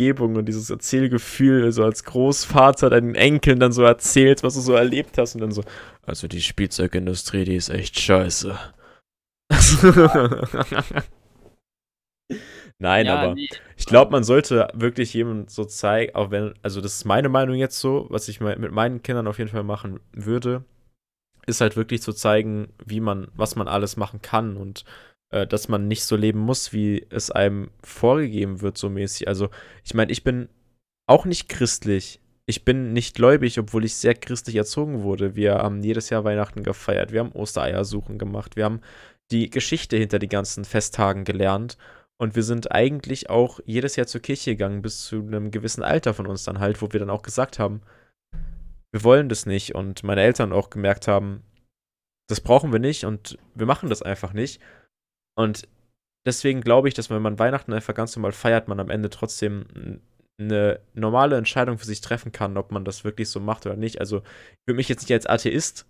dieses 0.47 0.71
Erzählgefühl, 0.71 1.71
so 1.73 1.85
als 1.85 2.05
Großvater 2.05 2.89
deinen 2.89 3.15
Enkeln 3.15 3.61
dann 3.61 3.73
so 3.73 3.83
erzählst, 3.83 4.43
was 4.43 4.55
du 4.55 4.61
so 4.61 4.73
erlebt 4.73 5.19
hast 5.19 5.35
und 5.35 5.43
dann 5.43 5.53
so, 5.53 5.63
also 6.07 6.29
die 6.29 6.41
Spielzeugindustrie, 6.41 7.45
die 7.45 7.57
ist 7.57 7.69
echt 7.69 8.01
scheiße. 8.01 8.59
Nein, 12.79 13.07
ja, 13.07 13.17
aber 13.17 13.35
nee, 13.35 13.49
ich 13.77 13.87
glaube, 13.87 14.11
man 14.11 14.25
sollte 14.25 14.69
wirklich 14.73 15.13
jemandem 15.13 15.49
so 15.49 15.65
zeigen, 15.65 16.15
auch 16.15 16.31
wenn, 16.31 16.55
also 16.63 16.81
das 16.81 16.95
ist 16.95 17.05
meine 17.05 17.29
Meinung 17.29 17.57
jetzt 17.57 17.79
so, 17.79 18.07
was 18.09 18.29
ich 18.29 18.41
mit 18.41 18.73
meinen 18.73 19.03
Kindern 19.03 19.27
auf 19.27 19.39
jeden 19.39 19.51
Fall 19.51 19.63
machen 19.63 20.01
würde, 20.13 20.65
ist 21.47 21.61
halt 21.61 21.77
wirklich 21.77 22.03
zu 22.03 22.13
zeigen, 22.13 22.73
wie 22.85 23.01
man, 23.01 23.29
was 23.35 23.57
man 23.57 23.69
alles 23.69 23.97
machen 23.97 24.23
kann 24.23 24.57
und 24.57 24.85
äh, 25.33 25.47
dass 25.47 25.69
man 25.69 25.89
nicht 25.89 26.05
so 26.05 26.15
leben 26.17 26.39
muss, 26.39 26.73
wie 26.73 27.07
es 27.11 27.31
einem 27.31 27.71
vorgegeben 27.83 28.61
wird, 28.61 28.79
so 28.79 28.89
mäßig. 28.89 29.29
Also, 29.29 29.49
ich 29.83 29.95
meine, 29.95 30.13
ich 30.13 30.25
bin 30.25 30.49
auch 31.07 31.25
nicht 31.25 31.49
christlich. 31.49 32.21
Ich 32.47 32.65
bin 32.65 32.93
nicht 32.93 33.15
gläubig, 33.15 33.59
obwohl 33.59 33.85
ich 33.85 33.95
sehr 33.97 34.15
christlich 34.15 34.57
erzogen 34.57 35.03
wurde. 35.03 35.35
Wir 35.37 35.55
haben 35.55 35.83
jedes 35.83 36.11
Jahr 36.11 36.25
Weihnachten 36.25 36.63
gefeiert, 36.63 37.13
wir 37.13 37.21
haben 37.21 37.33
Ostereiersuchen 37.33 38.19
gemacht, 38.19 38.57
wir 38.57 38.65
haben 38.65 38.81
die 39.31 39.49
Geschichte 39.49 39.97
hinter 39.97 40.19
die 40.19 40.29
ganzen 40.29 40.65
Festtagen 40.65 41.25
gelernt. 41.25 41.79
Und 42.21 42.37
wir 42.37 42.43
sind 42.43 42.71
eigentlich 42.71 43.31
auch 43.31 43.59
jedes 43.65 43.97
Jahr 43.97 44.07
zur 44.07 44.21
Kirche 44.21 44.53
gegangen, 44.53 44.83
bis 44.83 45.05
zu 45.05 45.17
einem 45.17 45.51
gewissen 45.51 45.83
Alter 45.83 46.15
von 46.15 46.27
uns 46.27 46.45
dann 46.45 46.61
halt, 46.61 46.81
wo 46.83 46.93
wir 46.93 47.01
dann 47.01 47.11
auch 47.11 47.23
gesagt 47.23 47.59
haben, 47.59 47.83
wir 48.93 49.03
wollen 49.03 49.29
das 49.29 49.47
nicht. 49.47 49.75
Und 49.75 50.05
meine 50.05 50.23
Eltern 50.23 50.53
auch 50.53 50.71
gemerkt 50.71 51.09
haben, 51.09 51.43
das 52.29 52.41
brauchen 52.41 52.71
wir 52.71 52.79
nicht 52.79 53.05
und 53.05 53.39
wir 53.55 53.67
machen 53.67 53.89
das 53.89 54.03
einfach 54.03 54.35
nicht. 54.35 54.61
Und 55.35 55.69
deswegen 56.27 56.61
glaube 56.61 56.89
ich, 56.89 56.95
dass 56.95 57.11
wenn 57.11 57.23
man 57.23 57.39
Weihnachten 57.39 57.73
einfach 57.73 57.95
ganz 57.95 58.17
normal 58.17 58.33
feiert, 58.33 58.69
man 58.69 58.81
am 58.81 58.91
Ende 58.91 59.11
trotzdem 59.11 60.01
eine 60.39 60.81
normale 60.95 61.37
Entscheidung 61.37 61.79
für 61.79 61.87
sich 61.87 62.01
treffen 62.01 62.33
kann, 62.33 62.57
ob 62.57 62.73
man 62.73 62.85
das 62.85 63.05
wirklich 63.05 63.29
so 63.29 63.41
macht 63.41 63.67
oder 63.67 63.77
nicht. 63.77 64.01
Also 64.01 64.19
ich 64.19 64.67
würde 64.67 64.77
mich 64.77 64.89
jetzt 64.89 65.03
nicht 65.03 65.13
als 65.13 65.27
Atheist 65.27 65.87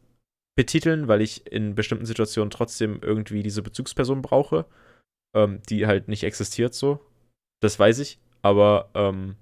betiteln, 0.57 1.09
weil 1.09 1.23
ich 1.23 1.51
in 1.51 1.75
bestimmten 1.75 2.07
Situationen 2.07 2.51
trotzdem 2.51 3.01
irgendwie 3.03 3.43
diese 3.43 3.63
Bezugsperson 3.63 4.23
brauche, 4.23 4.67
ähm, 5.35 5.61
die 5.69 5.87
halt 5.87 6.09
nicht 6.09 6.25
existiert 6.25 6.75
so. 6.75 7.01
Das 7.61 7.79
weiß 7.79 8.01
ich. 8.01 8.19
Aber 8.43 8.91
ähm, 8.95 9.37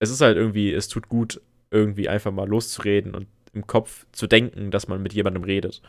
es 0.00 0.10
ist 0.10 0.20
halt 0.20 0.36
irgendwie, 0.36 0.72
es 0.72 0.88
tut 0.88 1.08
gut, 1.08 1.40
irgendwie 1.70 2.08
einfach 2.08 2.32
mal 2.32 2.48
loszureden 2.48 3.14
und 3.14 3.28
im 3.52 3.66
Kopf 3.66 4.06
zu 4.12 4.26
denken, 4.26 4.70
dass 4.70 4.88
man 4.88 5.02
mit 5.02 5.12
jemandem 5.12 5.44
redet. 5.44 5.82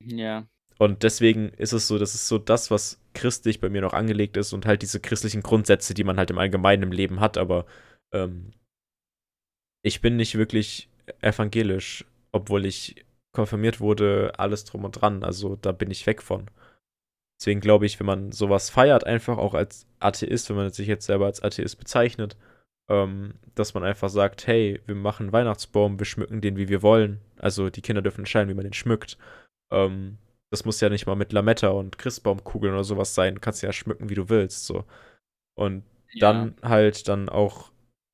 ja. 0.00 0.46
Und 0.78 1.02
deswegen 1.02 1.48
ist 1.50 1.72
es 1.72 1.88
so, 1.88 1.98
das 1.98 2.14
ist 2.14 2.28
so 2.28 2.38
das, 2.38 2.70
was 2.70 3.00
christlich 3.12 3.60
bei 3.60 3.68
mir 3.68 3.80
noch 3.80 3.92
angelegt 3.92 4.36
ist 4.36 4.52
und 4.52 4.64
halt 4.64 4.82
diese 4.82 5.00
christlichen 5.00 5.42
Grundsätze, 5.42 5.92
die 5.92 6.04
man 6.04 6.18
halt 6.18 6.30
im 6.30 6.38
allgemeinen 6.38 6.84
im 6.84 6.92
Leben 6.92 7.20
hat, 7.20 7.36
aber 7.36 7.66
ähm, 8.12 8.52
ich 9.82 10.00
bin 10.00 10.16
nicht 10.16 10.36
wirklich 10.36 10.88
evangelisch, 11.20 12.04
obwohl 12.32 12.64
ich 12.64 13.04
konfirmiert 13.32 13.80
wurde, 13.80 14.32
alles 14.38 14.64
drum 14.64 14.84
und 14.84 14.92
dran, 14.92 15.24
also 15.24 15.56
da 15.56 15.72
bin 15.72 15.90
ich 15.90 16.06
weg 16.06 16.22
von. 16.22 16.50
Deswegen 17.40 17.60
glaube 17.60 17.86
ich, 17.86 17.98
wenn 17.98 18.06
man 18.06 18.32
sowas 18.32 18.70
feiert, 18.70 19.04
einfach 19.04 19.38
auch 19.38 19.54
als 19.54 19.86
Atheist, 20.00 20.48
wenn 20.48 20.56
man 20.56 20.70
sich 20.70 20.88
jetzt 20.88 21.06
selber 21.06 21.26
als 21.26 21.42
Atheist 21.42 21.78
bezeichnet, 21.78 22.36
ähm, 22.88 23.34
dass 23.54 23.74
man 23.74 23.84
einfach 23.84 24.08
sagt, 24.08 24.46
hey, 24.46 24.80
wir 24.86 24.94
machen 24.94 25.32
Weihnachtsbaum, 25.32 25.98
wir 25.98 26.06
schmücken 26.06 26.40
den, 26.40 26.56
wie 26.56 26.68
wir 26.68 26.82
wollen. 26.82 27.20
Also 27.36 27.70
die 27.70 27.82
Kinder 27.82 28.02
dürfen 28.02 28.22
entscheiden, 28.22 28.48
wie 28.48 28.54
man 28.54 28.64
den 28.64 28.72
schmückt. 28.72 29.18
Ähm, 29.70 30.18
das 30.50 30.64
muss 30.64 30.80
ja 30.80 30.88
nicht 30.88 31.06
mal 31.06 31.16
mit 31.16 31.32
Lametta 31.32 31.68
und 31.68 31.98
Christbaumkugeln 31.98 32.74
oder 32.74 32.84
sowas 32.84 33.14
sein. 33.14 33.36
Du 33.36 33.40
kannst 33.40 33.62
ja 33.62 33.72
schmücken, 33.72 34.08
wie 34.08 34.14
du 34.14 34.28
willst. 34.28 34.66
So. 34.66 34.84
Und 35.54 35.84
dann 36.20 36.56
halt 36.62 37.08
dann 37.08 37.28
auch 37.28 37.70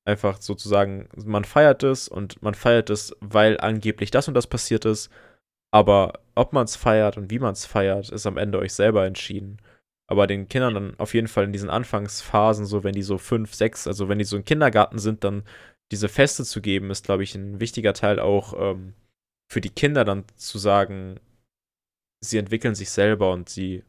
Einfach 0.07 0.41
sozusagen, 0.43 1.09
man 1.25 1.45
feiert 1.45 1.83
es 1.83 2.09
und 2.09 2.43
man 2.43 2.55
feiert 2.55 2.91
es, 2.91 3.17
weil 3.21 3.59
angeblich 3.59 4.11
das 4.11 4.29
und 4.29 4.35
das 4.35 4.47
passiert 4.47 4.85
ist. 4.85 5.11
Aber 5.73 6.21
ob 6.35 6.53
man 6.53 6.65
es 6.65 6.77
feiert 6.77 7.17
und 7.17 7.31
wie 7.31 7.39
man 7.39 7.53
es 7.53 7.65
feiert, 7.65 8.11
ist 8.11 8.27
am 8.27 8.37
Ende 8.37 8.59
euch 8.59 8.75
selber 8.75 9.07
entschieden. 9.07 9.59
Aber 10.07 10.27
den 10.27 10.49
Kindern 10.49 10.75
dann 10.75 10.99
auf 10.99 11.15
jeden 11.15 11.29
Fall 11.29 11.45
in 11.45 11.53
diesen 11.53 11.71
Anfangsphasen, 11.71 12.67
so 12.67 12.85
wenn 12.85 12.93
die 12.93 13.03
so 13.03 13.17
fünf, 13.17 13.55
sechs, 13.55 13.87
also 13.87 14.11
wenn 14.11 14.19
die 14.19 14.25
so 14.25 14.37
im 14.37 14.45
Kindergarten 14.45 14.99
sind, 14.99 15.25
dann 15.25 15.43
diese 15.91 16.11
Feste 16.11 16.45
zu 16.45 16.61
geben, 16.61 16.91
ist, 16.91 17.07
glaube 17.07 17.23
ich, 17.23 17.35
ein 17.35 17.61
wichtiger 17.61 17.95
Teil 17.95 18.21
auch 18.21 18.53
ähm, 18.59 18.93
für 19.51 19.63
die 19.63 19.71
Kinder 19.71 20.05
dann 20.05 20.25
zu 20.37 20.59
sagen, 20.59 21.19
sie 22.25 22.39
entwickeln 22.39 22.75
sich 22.75 22.91
selber 22.91 23.33
und 23.33 23.49
sie 23.49 23.85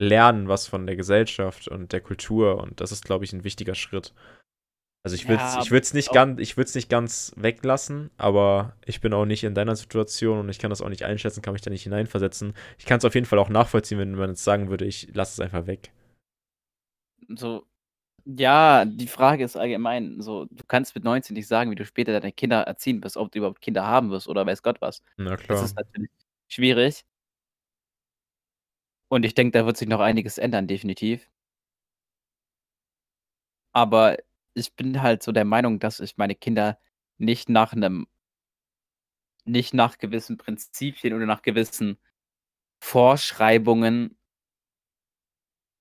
lernen 0.00 0.48
was 0.48 0.66
von 0.68 0.86
der 0.86 0.96
Gesellschaft 0.96 1.68
und 1.68 1.92
der 1.92 2.00
Kultur 2.00 2.58
und 2.62 2.80
das 2.80 2.92
ist, 2.92 3.04
glaube 3.04 3.24
ich, 3.24 3.32
ein 3.32 3.44
wichtiger 3.44 3.74
Schritt. 3.74 4.14
Also 5.04 5.14
ich 5.16 5.28
würde 5.28 5.44
es 5.44 5.54
Ja, 5.54 5.60
ich 5.62 5.70
würd's 5.70 5.94
nicht, 5.94 6.12
ganz, 6.12 6.40
ich 6.40 6.56
würd's 6.56 6.74
nicht 6.74 6.88
ganz 6.90 7.32
weglassen, 7.36 8.10
aber 8.18 8.76
ich 8.84 9.00
bin 9.00 9.12
auch 9.14 9.24
nicht 9.24 9.44
in 9.44 9.54
deiner 9.54 9.76
Situation 9.76 10.40
und 10.40 10.48
ich 10.48 10.58
kann 10.58 10.70
das 10.70 10.82
auch 10.82 10.88
nicht 10.88 11.04
einschätzen, 11.04 11.40
kann 11.42 11.52
mich 11.54 11.62
da 11.62 11.70
nicht 11.70 11.84
hineinversetzen. 11.84 12.54
Ich 12.78 12.84
kann 12.86 12.98
es 12.98 13.04
auf 13.04 13.14
jeden 13.14 13.26
Fall 13.26 13.38
auch 13.38 13.48
nachvollziehen, 13.48 13.98
wenn 13.98 14.14
man 14.14 14.30
jetzt 14.30 14.44
sagen 14.44 14.68
würde, 14.70 14.84
ich 14.86 15.08
lasse 15.14 15.32
es 15.34 15.40
einfach 15.40 15.66
weg. 15.66 15.92
So, 17.36 17.66
ja, 18.24 18.84
die 18.86 19.08
Frage 19.08 19.44
ist 19.44 19.56
allgemein, 19.56 20.20
so, 20.22 20.46
du 20.46 20.64
kannst 20.68 20.94
mit 20.94 21.04
19 21.04 21.34
nicht 21.34 21.48
sagen, 21.48 21.70
wie 21.70 21.76
du 21.76 21.86
später 21.86 22.12
deine 22.20 22.32
Kinder 22.32 22.62
erziehen 22.62 23.02
wirst, 23.04 23.16
ob 23.16 23.32
du 23.32 23.38
überhaupt 23.40 23.60
Kinder 23.62 23.86
haben 23.86 24.10
wirst 24.10 24.28
oder 24.28 24.46
weiß 24.46 24.62
Gott 24.62 24.80
was. 24.82 25.02
Na 25.18 25.36
Das 25.48 25.62
klar. 25.62 25.64
ist 25.64 25.76
natürlich 25.76 26.10
schwierig. 26.48 27.04
Und 29.10 29.24
ich 29.24 29.34
denke, 29.34 29.58
da 29.58 29.66
wird 29.66 29.76
sich 29.76 29.88
noch 29.88 30.00
einiges 30.00 30.38
ändern, 30.38 30.66
definitiv. 30.66 31.28
Aber 33.74 34.16
ich 34.54 34.74
bin 34.74 35.02
halt 35.02 35.22
so 35.22 35.32
der 35.32 35.44
Meinung, 35.44 35.78
dass 35.78 36.00
ich 36.00 36.16
meine 36.16 36.34
Kinder 36.34 36.78
nicht 37.18 37.48
nach 37.48 37.72
einem 37.72 38.06
nicht 39.44 39.72
nach 39.72 39.98
gewissen 39.98 40.36
Prinzipien 40.36 41.14
oder 41.14 41.24
nach 41.26 41.42
gewissen 41.42 41.98
Vorschreibungen 42.82 44.16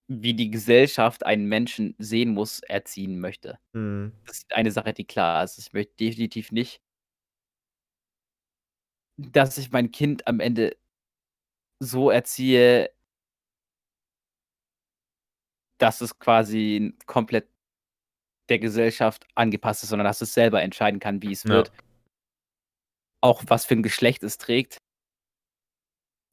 wie 0.09 0.33
die 0.33 0.49
Gesellschaft 0.49 1.25
einen 1.25 1.47
Menschen 1.47 1.93
sehen 1.97 2.33
muss, 2.33 2.61
erziehen 2.61 3.19
möchte. 3.19 3.59
Mhm. 3.73 4.13
Das 4.25 4.37
ist 4.37 4.53
eine 4.53 4.71
Sache, 4.71 4.93
die 4.93 5.05
klar 5.05 5.43
ist. 5.43 5.57
Ich 5.57 5.73
möchte 5.73 5.93
definitiv 5.99 6.51
nicht 6.51 6.81
dass 9.17 9.57
ich 9.57 9.71
mein 9.71 9.91
Kind 9.91 10.27
am 10.27 10.39
Ende 10.39 10.77
so 11.79 12.09
erziehe 12.09 12.89
dass 15.77 16.01
es 16.01 16.19
quasi 16.19 16.95
komplett 17.05 17.47
der 18.49 18.59
Gesellschaft 18.59 19.27
angepasst 19.35 19.83
ist, 19.83 19.89
sondern 19.89 20.05
dass 20.05 20.21
es 20.21 20.33
selber 20.33 20.61
entscheiden 20.61 20.99
kann, 20.99 21.21
wie 21.21 21.33
es 21.33 21.45
Ja. 21.45 21.49
wird. 21.49 21.71
Auch 23.23 23.43
was 23.47 23.65
für 23.65 23.73
'n 23.73 23.81
Geschlecht 23.83 24.23
es 24.23 24.37
trägt. 24.37 24.77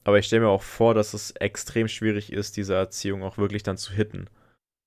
Aber 0.07 0.18
ich 0.18 0.26
stelle 0.26 0.42
mir 0.42 0.48
auch 0.50 0.62
vor, 0.62 0.92
dass 0.94 1.14
es 1.14 1.30
extrem 1.33 1.88
schwierig 1.88 2.30
ist, 2.33 2.57
diese 2.59 2.74
Erziehung 2.74 3.22
auch 3.22 3.38
wirklich 3.38 3.62
dann 3.62 3.78
zu 3.78 3.92
hitten. 3.94 4.28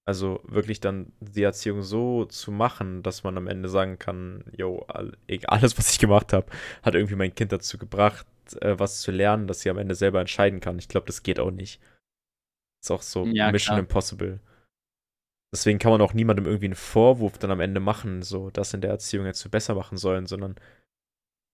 Also 0.05 0.41
wirklich 0.45 0.79
dann 0.81 1.13
die 1.21 1.43
Erziehung 1.43 1.83
so 1.83 2.25
zu 2.25 2.51
machen, 2.51 3.03
dass 3.03 3.23
man 3.23 3.37
am 3.37 3.47
Ende 3.47 3.69
sagen 3.69 3.99
kann, 3.99 4.43
egal, 4.57 5.47
alles, 5.47 5.77
was 5.77 5.91
ich 5.91 5.99
gemacht 5.99 6.33
habe, 6.33 6.47
hat 6.83 6.95
irgendwie 6.95 7.15
mein 7.15 7.35
Kind 7.35 7.51
dazu 7.53 7.77
gebracht, 7.77 8.27
äh, 8.61 8.79
was 8.79 9.01
zu 9.01 9.11
lernen, 9.11 9.47
dass 9.47 9.61
sie 9.61 9.69
am 9.71 9.77
Ende 9.79 9.95
selber 9.95 10.21
entscheiden 10.21 10.61
kann. 10.61 10.79
Ich 10.79 10.89
glaube, 10.89 11.07
das 11.07 11.23
geht 11.23 11.39
auch 11.39 11.51
nicht. 11.51 11.81
Ist 12.87 12.91
auch 12.91 13.01
so 13.01 13.25
Ja, 13.25 13.51
Mission 13.51 13.75
klar. 13.75 13.79
Impossible. 13.79 14.39
Deswegen 15.53 15.79
kann 15.79 15.91
man 15.91 16.01
auch 16.01 16.13
niemandem 16.13 16.45
irgendwie 16.45 16.65
einen 16.65 16.75
Vorwurf 16.75 17.37
dann 17.37 17.51
am 17.51 17.59
Ende 17.59 17.79
machen, 17.79 18.21
so 18.21 18.49
das 18.49 18.73
in 18.73 18.81
der 18.81 18.91
Erziehung 18.91 19.25
jetzt 19.25 19.39
so 19.39 19.49
besser 19.49 19.75
machen 19.75 19.97
sollen, 19.97 20.25
sondern 20.25 20.55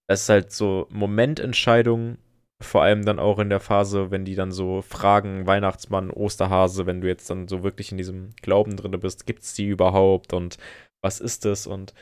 es 0.08 0.24
ist 0.24 0.30
halt 0.30 0.52
so 0.52 0.88
Momententscheidungen, 0.90 2.18
vor 2.62 2.84
allem 2.84 3.04
dann 3.06 3.20
auch 3.20 3.40
in 3.40 3.50
der 3.50 3.60
Phase, 3.60 4.12
wenn 4.12 4.26
die 4.26 4.36
dann 4.36 4.52
so 4.52 4.82
fragen, 4.82 5.48
Weihnachtsmann, 5.48 6.12
Osterhase, 6.12 6.86
wenn 6.86 7.02
du 7.02 7.08
jetzt 7.08 7.30
dann 7.30 7.48
so 7.48 7.64
wirklich 7.64 7.92
in 7.92 7.98
diesem 7.98 8.36
Glauben 8.42 8.78
drin 8.78 8.92
bist, 9.00 9.26
gibt's 9.26 9.54
die 9.54 9.66
überhaupt 9.66 10.34
und 10.34 10.58
was 11.04 11.20
ist 11.20 11.46
das? 11.46 11.68
Und 11.68 11.94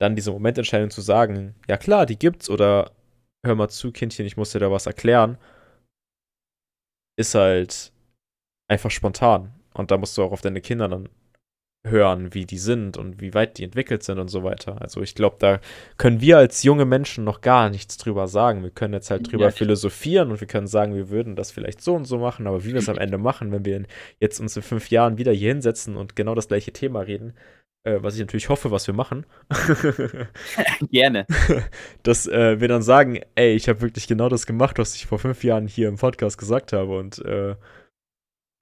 dann 0.00 0.16
diese 0.16 0.32
Momententscheidung 0.32 0.90
zu 0.90 1.00
sagen, 1.00 1.54
ja 1.68 1.76
klar, 1.76 2.06
die 2.06 2.18
gibt's 2.18 2.50
oder 2.50 2.92
hör 3.44 3.54
mal 3.54 3.68
zu, 3.68 3.92
Kindchen, 3.92 4.26
ich 4.26 4.36
muss 4.36 4.52
dir 4.52 4.60
da 4.60 4.70
was 4.70 4.86
erklären, 4.86 5.38
ist 7.18 7.34
halt 7.34 7.91
einfach 8.72 8.90
spontan. 8.90 9.52
Und 9.74 9.90
da 9.90 9.96
musst 9.96 10.18
du 10.18 10.22
auch 10.22 10.32
auf 10.32 10.40
deine 10.40 10.60
Kinder 10.60 10.88
dann 10.88 11.08
hören, 11.84 12.32
wie 12.32 12.46
die 12.46 12.58
sind 12.58 12.96
und 12.96 13.20
wie 13.20 13.34
weit 13.34 13.58
die 13.58 13.64
entwickelt 13.64 14.04
sind 14.04 14.18
und 14.18 14.28
so 14.28 14.44
weiter. 14.44 14.80
Also 14.80 15.02
ich 15.02 15.14
glaube, 15.14 15.36
da 15.40 15.60
können 15.96 16.20
wir 16.20 16.38
als 16.38 16.62
junge 16.62 16.84
Menschen 16.84 17.24
noch 17.24 17.40
gar 17.40 17.70
nichts 17.70 17.96
drüber 17.96 18.28
sagen. 18.28 18.62
Wir 18.62 18.70
können 18.70 18.94
jetzt 18.94 19.10
halt 19.10 19.30
drüber 19.30 19.46
Ja, 19.46 19.50
philosophieren 19.50 20.30
und 20.30 20.40
wir 20.40 20.46
können 20.46 20.68
sagen, 20.68 20.94
wir 20.94 21.10
würden 21.10 21.34
das 21.34 21.50
vielleicht 21.50 21.80
so 21.80 21.94
und 21.94 22.04
so 22.04 22.18
machen, 22.18 22.46
aber 22.46 22.64
wie 22.64 22.68
wir 22.72 22.76
es 22.78 22.88
am 22.88 22.98
Ende 22.98 23.18
machen, 23.18 23.50
wenn 23.50 23.64
wir 23.64 23.82
jetzt 24.20 24.38
uns 24.38 24.56
in 24.56 24.62
fünf 24.62 24.90
Jahren 24.90 25.18
wieder 25.18 25.32
hier 25.32 25.48
hinsetzen 25.48 25.96
und 25.96 26.14
genau 26.14 26.36
das 26.36 26.46
gleiche 26.46 26.72
Thema 26.72 27.00
reden, 27.00 27.34
äh, 27.84 27.98
was 28.00 28.14
ich 28.14 28.20
natürlich 28.20 28.48
hoffe, 28.48 28.70
was 28.70 28.86
wir 28.86 28.94
machen, 28.94 29.26
Gerne. 30.92 31.26
dass 32.04 32.28
äh, 32.28 32.60
wir 32.60 32.68
dann 32.68 32.82
sagen, 32.82 33.20
ey, 33.34 33.54
ich 33.54 33.68
habe 33.68 33.80
wirklich 33.80 34.06
genau 34.06 34.28
das 34.28 34.46
gemacht, 34.46 34.78
was 34.78 34.94
ich 34.94 35.06
vor 35.06 35.18
fünf 35.18 35.42
Jahren 35.42 35.66
hier 35.66 35.88
im 35.88 35.96
Podcast 35.96 36.38
gesagt 36.38 36.72
habe 36.72 36.96
und 36.96 37.18
äh, 37.24 37.56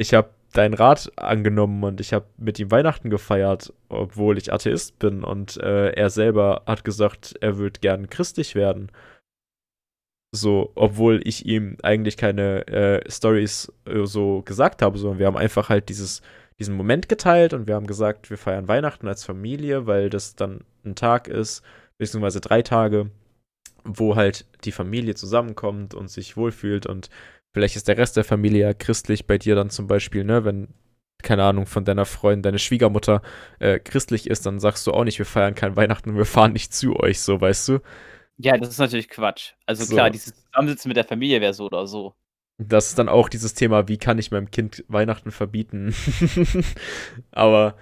ich 0.00 0.14
habe 0.14 0.30
deinen 0.54 0.74
Rat 0.74 1.12
angenommen 1.16 1.84
und 1.84 2.00
ich 2.00 2.14
habe 2.14 2.26
mit 2.38 2.58
ihm 2.58 2.70
Weihnachten 2.70 3.10
gefeiert, 3.10 3.72
obwohl 3.90 4.38
ich 4.38 4.52
Atheist 4.52 4.98
bin 4.98 5.22
und 5.22 5.58
äh, 5.58 5.90
er 5.90 6.08
selber 6.08 6.62
hat 6.66 6.84
gesagt, 6.84 7.34
er 7.42 7.58
würde 7.58 7.80
gern 7.80 8.08
christlich 8.08 8.54
werden. 8.54 8.90
So, 10.34 10.72
obwohl 10.74 11.20
ich 11.24 11.44
ihm 11.44 11.76
eigentlich 11.82 12.16
keine 12.16 12.66
äh, 12.66 13.10
Stories 13.10 13.72
äh, 13.84 14.06
so 14.06 14.42
gesagt 14.42 14.80
habe, 14.80 14.96
sondern 14.96 15.18
wir 15.18 15.26
haben 15.26 15.36
einfach 15.36 15.68
halt 15.68 15.90
dieses, 15.90 16.22
diesen 16.58 16.76
Moment 16.76 17.08
geteilt 17.10 17.52
und 17.52 17.66
wir 17.66 17.74
haben 17.74 17.86
gesagt, 17.86 18.30
wir 18.30 18.38
feiern 18.38 18.68
Weihnachten 18.68 19.06
als 19.06 19.24
Familie, 19.24 19.86
weil 19.86 20.08
das 20.08 20.34
dann 20.34 20.64
ein 20.84 20.94
Tag 20.94 21.28
ist, 21.28 21.62
beziehungsweise 21.98 22.40
drei 22.40 22.62
Tage, 22.62 23.10
wo 23.84 24.16
halt 24.16 24.46
die 24.64 24.72
Familie 24.72 25.14
zusammenkommt 25.14 25.94
und 25.94 26.08
sich 26.08 26.36
wohlfühlt 26.38 26.86
und 26.86 27.10
vielleicht 27.52 27.76
ist 27.76 27.88
der 27.88 27.98
Rest 27.98 28.16
der 28.16 28.24
Familie 28.24 28.62
ja 28.62 28.74
christlich 28.74 29.26
bei 29.26 29.38
dir 29.38 29.54
dann 29.54 29.70
zum 29.70 29.86
Beispiel, 29.86 30.24
ne, 30.24 30.44
wenn, 30.44 30.68
keine 31.22 31.44
Ahnung, 31.44 31.66
von 31.66 31.84
deiner 31.84 32.06
Freundin, 32.06 32.42
deine 32.42 32.58
Schwiegermutter 32.58 33.22
äh, 33.58 33.78
christlich 33.78 34.28
ist, 34.28 34.46
dann 34.46 34.60
sagst 34.60 34.86
du 34.86 34.92
auch 34.92 35.04
nicht, 35.04 35.18
wir 35.18 35.26
feiern 35.26 35.54
kein 35.54 35.76
Weihnachten 35.76 36.10
und 36.10 36.16
wir 36.16 36.24
fahren 36.24 36.52
nicht 36.52 36.72
zu 36.74 36.96
euch, 36.98 37.20
so, 37.20 37.40
weißt 37.40 37.68
du? 37.68 37.78
Ja, 38.38 38.56
das 38.56 38.70
ist 38.70 38.78
natürlich 38.78 39.08
Quatsch. 39.08 39.52
Also 39.66 39.84
So. 39.84 39.94
klar, 39.94 40.10
dieses 40.10 40.34
Zusammensitzen 40.46 40.88
mit 40.88 40.96
der 40.96 41.04
Familie 41.04 41.40
wäre 41.40 41.52
so 41.52 41.66
oder 41.66 41.86
so. 41.86 42.14
Das 42.58 42.88
ist 42.88 42.98
dann 42.98 43.08
auch 43.08 43.28
dieses 43.28 43.54
Thema, 43.54 43.88
wie 43.88 43.98
kann 43.98 44.18
ich 44.18 44.30
meinem 44.30 44.50
Kind 44.50 44.84
Weihnachten 44.88 45.30
verbieten? 45.30 45.94
Aber 47.32 47.76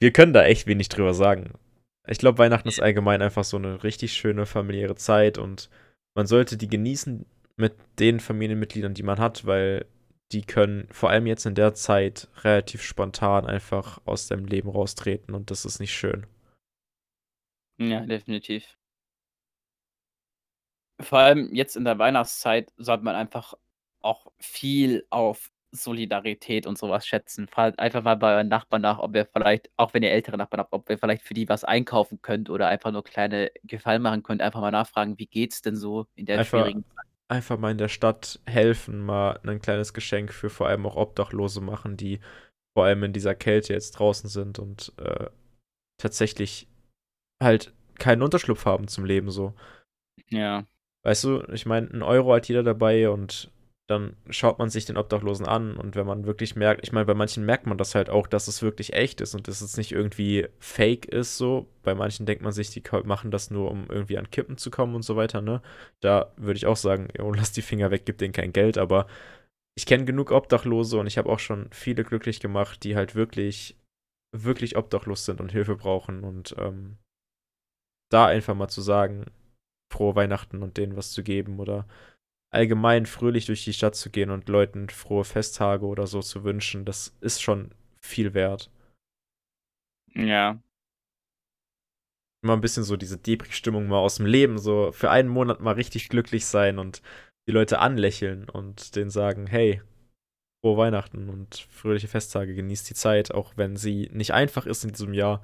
wir 0.00 0.12
können 0.12 0.32
da 0.32 0.44
echt 0.44 0.66
wenig 0.66 0.88
drüber 0.88 1.14
sagen. 1.14 1.52
Ich 2.06 2.18
glaube, 2.18 2.38
Weihnachten 2.38 2.68
ist 2.68 2.82
allgemein 2.82 3.22
einfach 3.22 3.44
so 3.44 3.56
eine 3.56 3.82
richtig 3.82 4.12
schöne 4.12 4.46
familiäre 4.46 4.94
Zeit 4.94 5.38
und 5.38 5.70
man 6.14 6.26
sollte 6.26 6.56
die 6.56 6.68
genießen 6.68 7.26
mit 7.56 7.74
den 7.98 8.20
Familienmitgliedern, 8.20 8.94
die 8.94 9.02
man 9.02 9.18
hat, 9.18 9.46
weil 9.46 9.86
die 10.32 10.42
können 10.42 10.88
vor 10.90 11.10
allem 11.10 11.26
jetzt 11.26 11.46
in 11.46 11.54
der 11.54 11.74
Zeit 11.74 12.28
relativ 12.42 12.82
spontan 12.82 13.46
einfach 13.46 14.00
aus 14.06 14.26
dem 14.26 14.46
Leben 14.46 14.68
raustreten 14.68 15.34
und 15.34 15.50
das 15.50 15.64
ist 15.64 15.78
nicht 15.80 15.92
schön. 15.94 16.26
Ja, 17.78 18.00
definitiv. 18.06 18.76
Vor 21.00 21.18
allem 21.18 21.52
jetzt 21.52 21.76
in 21.76 21.84
der 21.84 21.98
Weihnachtszeit 21.98 22.72
sollte 22.76 23.04
man 23.04 23.16
einfach 23.16 23.54
auch 24.00 24.32
viel 24.38 25.06
auf 25.10 25.50
Solidarität 25.72 26.66
und 26.68 26.78
sowas 26.78 27.04
schätzen. 27.06 27.48
Fragt 27.48 27.80
einfach 27.80 28.02
mal 28.04 28.14
bei 28.14 28.34
euren 28.36 28.48
Nachbarn 28.48 28.82
nach, 28.82 29.00
ob 29.00 29.14
ihr 29.16 29.26
vielleicht, 29.26 29.70
auch 29.76 29.92
wenn 29.92 30.04
ihr 30.04 30.12
ältere 30.12 30.36
Nachbarn 30.36 30.60
habt, 30.60 30.72
ob 30.72 30.88
ihr 30.88 30.98
vielleicht 30.98 31.22
für 31.24 31.34
die 31.34 31.48
was 31.48 31.64
einkaufen 31.64 32.22
könnt 32.22 32.48
oder 32.48 32.68
einfach 32.68 32.92
nur 32.92 33.02
kleine 33.02 33.50
Gefallen 33.64 34.02
machen 34.02 34.22
könnt. 34.22 34.40
Einfach 34.40 34.60
mal 34.60 34.70
nachfragen, 34.70 35.18
wie 35.18 35.26
geht's 35.26 35.62
denn 35.62 35.74
so 35.76 36.06
in 36.14 36.26
der 36.26 36.38
Einfach- 36.38 36.50
schwierigen 36.60 36.84
Zeit. 36.84 37.03
Einfach 37.28 37.58
mal 37.58 37.70
in 37.70 37.78
der 37.78 37.88
Stadt 37.88 38.40
helfen, 38.46 39.00
mal 39.00 39.40
ein 39.44 39.60
kleines 39.60 39.94
Geschenk 39.94 40.32
für 40.32 40.50
vor 40.50 40.68
allem 40.68 40.86
auch 40.86 40.96
Obdachlose 40.96 41.60
machen, 41.60 41.96
die 41.96 42.20
vor 42.76 42.84
allem 42.84 43.04
in 43.04 43.12
dieser 43.12 43.34
Kälte 43.34 43.72
jetzt 43.72 43.92
draußen 43.92 44.28
sind 44.28 44.58
und 44.58 44.92
äh, 44.98 45.28
tatsächlich 45.98 46.68
halt 47.42 47.72
keinen 47.98 48.22
Unterschlupf 48.22 48.64
haben 48.66 48.88
zum 48.88 49.04
Leben 49.04 49.30
so. 49.30 49.54
Ja. 50.28 50.66
Weißt 51.04 51.24
du, 51.24 51.42
ich 51.52 51.66
meine, 51.66 51.88
ein 51.88 52.02
Euro 52.02 52.34
hat 52.34 52.48
jeder 52.48 52.62
dabei 52.62 53.08
und 53.10 53.50
dann 53.86 54.16
schaut 54.30 54.58
man 54.58 54.70
sich 54.70 54.86
den 54.86 54.96
Obdachlosen 54.96 55.46
an 55.46 55.76
und 55.76 55.94
wenn 55.94 56.06
man 56.06 56.24
wirklich 56.24 56.56
merkt, 56.56 56.82
ich 56.82 56.92
meine, 56.92 57.04
bei 57.04 57.14
manchen 57.14 57.44
merkt 57.44 57.66
man 57.66 57.76
das 57.76 57.94
halt 57.94 58.08
auch, 58.08 58.26
dass 58.26 58.48
es 58.48 58.62
wirklich 58.62 58.94
echt 58.94 59.20
ist 59.20 59.34
und 59.34 59.46
dass 59.46 59.60
es 59.60 59.76
nicht 59.76 59.92
irgendwie 59.92 60.48
fake 60.58 61.04
ist 61.06 61.36
so. 61.36 61.68
Bei 61.82 61.94
manchen 61.94 62.24
denkt 62.24 62.42
man 62.42 62.52
sich, 62.52 62.70
die 62.70 62.82
machen 63.04 63.30
das 63.30 63.50
nur, 63.50 63.70
um 63.70 63.86
irgendwie 63.90 64.16
an 64.16 64.30
Kippen 64.30 64.56
zu 64.56 64.70
kommen 64.70 64.94
und 64.94 65.02
so 65.02 65.16
weiter, 65.16 65.42
ne? 65.42 65.60
Da 66.00 66.32
würde 66.36 66.56
ich 66.56 66.66
auch 66.66 66.76
sagen, 66.76 67.08
jo, 67.18 67.30
lass 67.32 67.52
die 67.52 67.62
Finger 67.62 67.90
weg, 67.90 68.06
gib 68.06 68.16
denen 68.18 68.32
kein 68.32 68.52
Geld, 68.54 68.78
aber 68.78 69.06
ich 69.76 69.84
kenne 69.86 70.06
genug 70.06 70.30
Obdachlose 70.30 70.98
und 70.98 71.06
ich 71.06 71.18
habe 71.18 71.28
auch 71.28 71.40
schon 71.40 71.68
viele 71.70 72.04
glücklich 72.04 72.40
gemacht, 72.40 72.84
die 72.84 72.96
halt 72.96 73.14
wirklich, 73.14 73.76
wirklich 74.34 74.76
obdachlos 74.76 75.26
sind 75.26 75.40
und 75.40 75.52
Hilfe 75.52 75.76
brauchen 75.76 76.24
und 76.24 76.54
ähm, 76.58 76.96
da 78.10 78.26
einfach 78.26 78.54
mal 78.54 78.68
zu 78.68 78.80
sagen, 78.80 79.26
frohe 79.92 80.16
Weihnachten 80.16 80.62
und 80.62 80.76
denen 80.76 80.96
was 80.96 81.12
zu 81.12 81.22
geben 81.22 81.58
oder 81.60 81.86
allgemein 82.54 83.06
fröhlich 83.06 83.46
durch 83.46 83.64
die 83.64 83.72
Stadt 83.72 83.94
zu 83.94 84.10
gehen 84.10 84.30
und 84.30 84.48
Leuten 84.48 84.88
frohe 84.88 85.24
Festtage 85.24 85.84
oder 85.84 86.06
so 86.06 86.20
zu 86.20 86.44
wünschen, 86.44 86.84
das 86.84 87.16
ist 87.20 87.42
schon 87.42 87.72
viel 88.00 88.34
wert. 88.34 88.70
Ja. 90.14 90.60
Immer 92.42 92.54
ein 92.54 92.60
bisschen 92.60 92.84
so 92.84 92.96
diese 92.96 93.18
Depri-Stimmung 93.18 93.86
mal 93.88 93.98
aus 93.98 94.16
dem 94.16 94.26
Leben, 94.26 94.58
so 94.58 94.92
für 94.92 95.10
einen 95.10 95.28
Monat 95.28 95.60
mal 95.60 95.74
richtig 95.74 96.08
glücklich 96.08 96.46
sein 96.46 96.78
und 96.78 97.02
die 97.48 97.52
Leute 97.52 97.78
anlächeln 97.78 98.48
und 98.48 98.96
denen 98.96 99.10
sagen, 99.10 99.46
hey, 99.46 99.82
frohe 100.62 100.76
Weihnachten 100.76 101.28
und 101.28 101.56
fröhliche 101.70 102.08
Festtage, 102.08 102.54
genießt 102.54 102.88
die 102.88 102.94
Zeit, 102.94 103.32
auch 103.32 103.56
wenn 103.56 103.76
sie 103.76 104.08
nicht 104.12 104.32
einfach 104.32 104.66
ist 104.66 104.84
in 104.84 104.92
diesem 104.92 105.12
Jahr, 105.12 105.42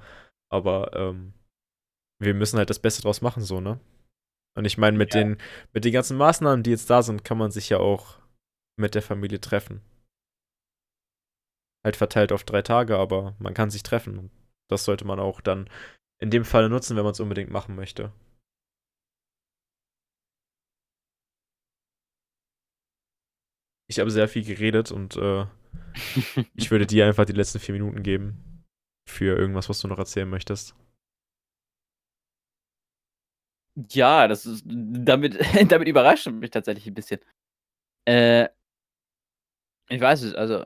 aber 0.49 0.93
ähm, 0.95 1.33
wir 2.19 2.33
müssen 2.33 2.57
halt 2.57 2.69
das 2.69 2.79
Beste 2.79 3.01
draus 3.01 3.21
machen, 3.21 3.43
so, 3.43 3.61
ne? 3.61 3.79
Und 4.55 4.65
ich 4.65 4.77
meine, 4.77 4.97
mit, 4.97 5.13
Ja. 5.13 5.21
den, 5.21 5.37
mit 5.73 5.85
den 5.85 5.93
ganzen 5.93 6.17
Maßnahmen, 6.17 6.63
die 6.63 6.71
jetzt 6.71 6.89
da 6.89 7.01
sind, 7.03 7.23
kann 7.23 7.37
man 7.37 7.51
sich 7.51 7.69
ja 7.69 7.77
auch 7.77 8.19
mit 8.77 8.95
der 8.95 9.01
Familie 9.01 9.39
treffen. 9.39 9.81
Halt 11.83 11.95
verteilt 11.95 12.31
auf 12.31 12.43
drei 12.43 12.61
Tage, 12.61 12.97
aber 12.97 13.35
man 13.39 13.53
kann 13.53 13.71
sich 13.71 13.83
treffen. 13.83 14.17
Und 14.19 14.31
das 14.69 14.85
sollte 14.85 15.05
man 15.05 15.19
auch 15.19 15.41
dann 15.41 15.69
in 16.19 16.29
dem 16.29 16.45
Fall 16.45 16.69
nutzen, 16.69 16.95
wenn 16.95 17.03
man 17.03 17.13
es 17.13 17.19
unbedingt 17.19 17.49
machen 17.49 17.75
möchte. 17.75 18.11
Ich 23.89 23.99
habe 23.99 24.11
sehr 24.11 24.27
viel 24.27 24.43
geredet 24.45 24.91
und 24.91 25.15
äh, 25.17 25.45
ich 26.55 26.71
würde 26.71 26.87
dir 26.87 27.05
einfach 27.07 27.25
die 27.25 27.33
letzten 27.33 27.59
vier 27.59 27.73
Minuten 27.73 28.03
geben 28.03 28.63
für 29.09 29.37
irgendwas, 29.37 29.67
was 29.69 29.81
du 29.81 29.87
noch 29.87 29.97
erzählen 29.99 30.29
möchtest. 30.29 30.75
Ja, 33.77 34.27
das 34.27 34.45
ist 34.45 34.63
damit 34.67 35.37
damit 35.71 35.87
überrascht 35.87 36.27
mich 36.27 36.51
tatsächlich 36.51 36.87
ein 36.87 36.93
bisschen. 36.93 37.19
Äh 38.05 38.49
ich 39.89 40.01
weiß 40.01 40.21
es, 40.23 40.33
also 40.35 40.65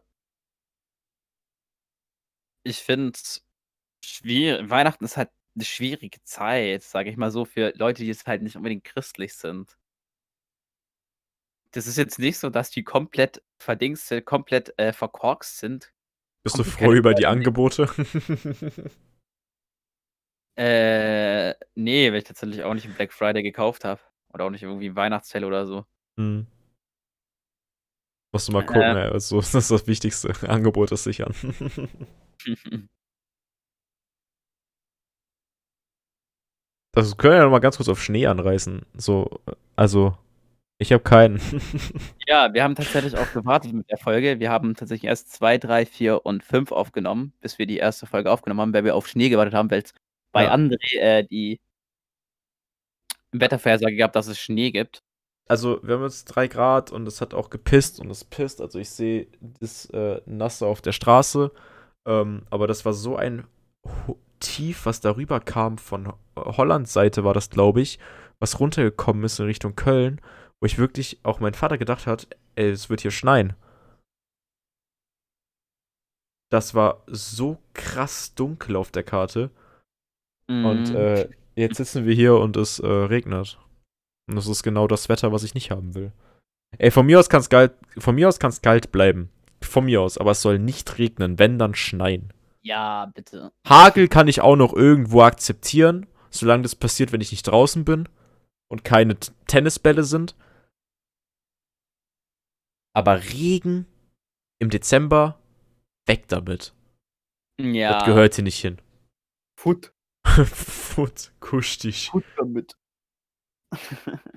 ich 2.68 2.80
finde 2.80 3.12
es 3.14 3.44
schwier 4.06 4.70
Weihnachten 4.70 5.06
ist 5.06 5.18
halt 5.18 5.30
'ne 5.56 5.66
schwierige 5.66 6.20
Zeit, 6.26 6.84
sage 6.84 7.10
ich 7.12 7.18
mal 7.18 7.32
so, 7.32 7.46
für 7.46 7.74
Leute, 7.78 8.04
die 8.04 8.08
jetzt 8.10 8.28
halt 8.28 8.42
nicht 8.44 8.58
unbedingt 8.58 8.84
christlich 8.86 9.36
sind. 9.36 9.76
Das 11.74 11.88
ist 11.88 11.98
jetzt 11.98 12.20
nicht 12.20 12.38
so, 12.38 12.50
dass 12.50 12.70
die 12.70 12.84
komplett 12.84 13.42
verdingste 13.60 14.22
komplett, 14.22 14.74
äh, 14.80 14.94
verkorkst 14.94 15.58
sind. 15.58 15.92
Bist 16.44 16.58
du 16.58 16.64
froh 16.64 16.94
über 16.94 17.14
die. 17.14 17.26
Angebote? 17.26 17.90
Äh, 20.58 21.54
ne, 21.76 22.12
weil 22.12 22.18
ich 22.20 22.24
tatsächlich 22.24 22.64
auch 22.64 22.74
nicht 22.74 22.86
im 22.86 22.94
Black 22.94 23.12
Friday 23.12 23.44
gekauft 23.44 23.84
habe 23.84 24.00
oder 24.34 24.46
auch 24.46 24.50
nicht 24.50 24.64
irgendwie 24.64 24.88
im 24.88 24.96
Weihnachtssale 24.96 25.46
oder 25.48 25.66
so. 25.66 25.86
Mhm. 26.18 26.48
Musst 28.34 28.48
du 28.48 28.52
mal 28.52 28.66
gucken, 28.66 28.82
Ähm. 28.82 28.98
ey, 28.98 29.10
also, 29.12 29.38
das 29.42 29.56
ist 29.56 29.72
das 29.72 29.88
Wichtigste. 29.88 30.34
Angebote 30.50 30.98
sichern. 30.98 31.34
Das 36.94 37.18
können 37.18 37.34
wir 37.34 37.38
ja 37.40 37.44
noch 37.44 37.52
mal 37.52 37.60
ganz 37.60 37.78
kurz 37.78 37.90
auf 37.90 38.02
Schnee 38.02 38.26
anreißen. 38.28 38.84
So, 38.96 39.30
also, 39.76 40.18
ich 40.80 40.94
habe 40.94 41.04
keinen. 41.04 41.42
Ja, 42.28 42.54
wir 42.54 42.64
haben 42.64 42.76
tatsächlich 42.76 43.18
auch 43.18 43.32
gewartet 43.34 43.74
mit 43.74 43.90
der 43.90 43.98
Folge. 43.98 44.40
Wir 44.40 44.50
haben 44.52 44.76
tatsächlich 44.76 45.08
erst 45.10 45.32
2, 45.34 45.58
3, 45.58 45.86
4 45.86 46.26
und 46.26 46.44
5 46.44 46.72
aufgenommen, 46.72 47.34
bis 47.42 47.60
wir 47.60 47.68
die 47.68 47.78
erste 47.78 48.08
Folge 48.08 48.32
aufgenommen 48.32 48.62
haben, 48.62 48.74
weil 48.74 48.86
wir 48.86 48.96
auf 48.96 49.08
Schnee 49.08 49.30
gewartet 49.30 49.54
haben, 49.54 49.72
weil's 49.72 49.94
bei 50.36 50.44
Ja. 50.46 50.54
André, 50.54 51.00
äh, 51.00 51.24
die 51.26 51.60
Wettervorhersage 53.32 53.96
gab, 53.98 54.14
dass 54.14 54.28
es 54.28 54.40
Schnee 54.40 54.72
gibt. 54.72 55.00
Also, 55.48 55.80
wir 55.84 55.96
haben 55.96 56.04
jetzt 56.04 56.26
3 56.26 56.48
Grad 56.48 56.92
und 56.92 57.08
es 57.08 57.22
hat 57.22 57.34
auch 57.34 57.50
gepisst 57.50 58.00
und 58.00 58.10
es 58.10 58.24
pisst. 58.24 58.62
Also, 58.62 58.80
ich 58.80 58.90
sehe 58.90 59.28
das 59.60 59.86
äh, 59.92 60.22
Nasse 60.26 60.66
auf 60.66 60.82
der 60.82 60.92
Straße. 60.92 61.52
Ähm, 62.08 62.46
aber 62.50 62.68
das 62.68 62.86
war 62.86 62.94
so 62.94 63.16
ein 63.16 63.46
Ho 64.08 64.18
Tief, 64.42 64.86
was 64.86 65.00
darüber 65.02 65.40
kam 65.40 65.78
von 65.78 66.08
Ho 66.10 66.18
Hollands 66.36 66.92
Seite, 66.94 67.24
war 67.24 67.34
das, 67.34 67.50
glaube 67.50 67.82
ich, 67.82 68.00
was 68.40 68.60
runtergekommen 68.60 69.24
ist 69.24 69.40
in 69.40 69.46
Richtung 69.46 69.76
Köln, 69.76 70.20
wo 70.60 70.66
ich 70.66 70.78
wirklich 70.78 71.20
auch 71.24 71.40
mein 71.40 71.54
Vater 71.54 71.78
gedacht 71.78 72.06
hat, 72.06 72.28
ey, 72.56 72.70
es 72.70 72.90
wird 72.90 73.02
hier 73.02 73.12
schneien. 73.12 73.54
Das 76.52 76.74
war 76.76 77.04
so 77.08 77.58
krass 77.74 78.34
dunkel 78.36 78.76
auf 78.76 78.92
der 78.92 79.04
Karte. 79.04 79.52
Und 80.48 80.90
Mhm. 80.90 80.96
äh, 80.96 81.30
jetzt 81.56 81.78
sitzen 81.78 82.06
wir 82.06 82.14
hier 82.14 82.36
und 82.36 82.56
es 82.58 82.80
äh, 82.80 82.88
regnet. 82.88 83.60
Und 84.28 84.36
das 84.36 84.48
ist 84.48 84.64
genau 84.64 84.88
das 84.88 85.10
Wetter, 85.10 85.32
was 85.32 85.44
ich 85.44 85.54
nicht 85.54 85.72
haben 85.72 85.96
will. 85.96 86.12
Ey, 86.78 86.92
von 86.92 87.06
mir 87.06 87.20
aus 87.20 87.30
kann 87.30 87.40
es 87.42 87.50
kalt, 87.50 87.74
von 87.98 88.16
mir 88.16 88.28
aus 88.28 88.40
kann's 88.40 88.62
kalt 88.62 88.92
bleiben. 88.92 89.30
Von 89.62 89.86
mir 89.86 90.02
aus, 90.02 90.18
aber 90.18 90.32
es 90.32 90.42
soll 90.42 90.60
nicht 90.60 90.98
regnen, 90.98 91.40
wenn 91.40 91.58
dann 91.58 91.74
schneien. 91.76 92.34
Ja, 92.62 93.12
bitte. 93.14 93.52
Hagel 93.68 94.08
kann 94.08 94.28
ich 94.28 94.42
auch 94.42 94.56
noch 94.56 94.74
irgendwo 94.74 95.22
akzeptieren, 95.22 96.08
solange 96.30 96.64
das 96.64 96.76
passiert, 96.76 97.12
wenn 97.12 97.22
ich 97.22 97.32
nicht 97.32 97.44
draußen 97.44 97.86
bin 97.86 98.10
und 98.70 98.84
keine 98.84 99.16
T 99.20 99.32
Tennisbälle 99.48 100.04
sind. 100.04 100.36
Aber 102.94 103.22
Regen 103.24 103.86
im 104.60 104.70
Dezember, 104.70 105.40
weg 106.08 106.28
damit. 106.28 106.74
Ja. 107.60 107.94
Das 107.94 108.06
gehört 108.06 108.36
hier 108.36 108.44
nicht 108.44 108.60
hin. 108.60 108.80
Foot. 109.60 109.94
Fut, 110.44 111.32
kusch 111.40 111.78
dich. 111.80 112.10
Foot 112.10 112.26
damit. 112.38 112.76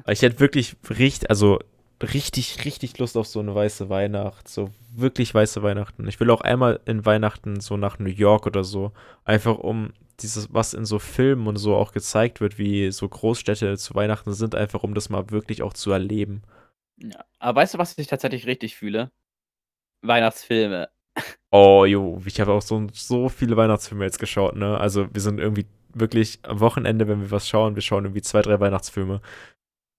Ich 0.07 0.23
hätte 0.23 0.41
wirklich 0.41 0.77
richtig, 0.89 1.29
also 1.29 1.59
richtig, 2.03 2.65
richtig 2.65 2.99
Lust 2.99 3.17
auf 3.17 3.27
so 3.27 3.41
eine 3.41 3.55
weiße 3.55 3.89
Weihnacht. 3.89 4.49
So 4.49 4.71
wirklich 4.95 5.35
weiße 5.35 5.63
Weihnachten. 5.63 6.09
Ich 6.09 6.19
will 6.19 6.31
auch 6.31 6.41
einmal 6.41 6.81
in 6.87 7.05
Weihnachten 7.05 7.61
so 7.61 7.77
nach 7.77 7.99
New 7.99 8.09
York 8.09 8.47
oder 8.47 8.65
so. 8.65 8.93
Einfach 9.25 9.59
um 9.59 9.93
dieses, 10.21 10.53
was 10.53 10.75
in 10.75 10.85
so 10.85 10.99
Filmen 10.99 11.47
und 11.47 11.57
so 11.57 11.77
auch 11.77 11.93
gezeigt 11.93 12.41
wird, 12.41 12.59
wie 12.59 12.91
so 12.91 13.09
Großstädte 13.09 13.77
zu 13.77 13.95
Weihnachten 13.95 14.33
sind, 14.33 14.55
einfach 14.55 14.83
um 14.83 14.95
das 14.95 15.11
mal 15.11 15.31
wirklich 15.31 15.63
auch 15.63 15.75
zu 15.75 15.93
erleben. 15.93 16.43
Ja. 16.97 17.25
Aber 17.39 17.61
weißt 17.61 17.75
du, 17.75 17.79
was 17.79 17.97
ich 17.99 18.07
tatsächlich 18.07 18.47
richtig 18.47 18.77
fühle? 18.77 19.11
Weihnachtsfilme. 20.03 20.89
Oh, 21.51 21.87
jo, 21.87 22.21
ich 22.27 22.39
habe 22.43 22.53
auch 22.53 22.61
so, 22.61 22.89
so 22.93 23.31
viele 23.31 23.57
Weihnachtsfilme 23.57 24.05
jetzt 24.05 24.19
geschaut, 24.19 24.55
ne? 24.55 24.79
Also 24.79 25.09
wir 25.15 25.23
sind 25.23 25.41
irgendwie 25.41 25.65
wirklich 25.95 26.41
am 26.43 26.61
Wochenende, 26.61 27.09
wenn 27.09 27.21
wir 27.21 27.31
was 27.31 27.49
schauen, 27.49 27.75
wir 27.75 27.83
schauen 27.83 28.05
irgendwie 28.05 28.23
zwei, 28.23 28.43
drei 28.43 28.61
Weihnachtsfilme. 28.61 29.21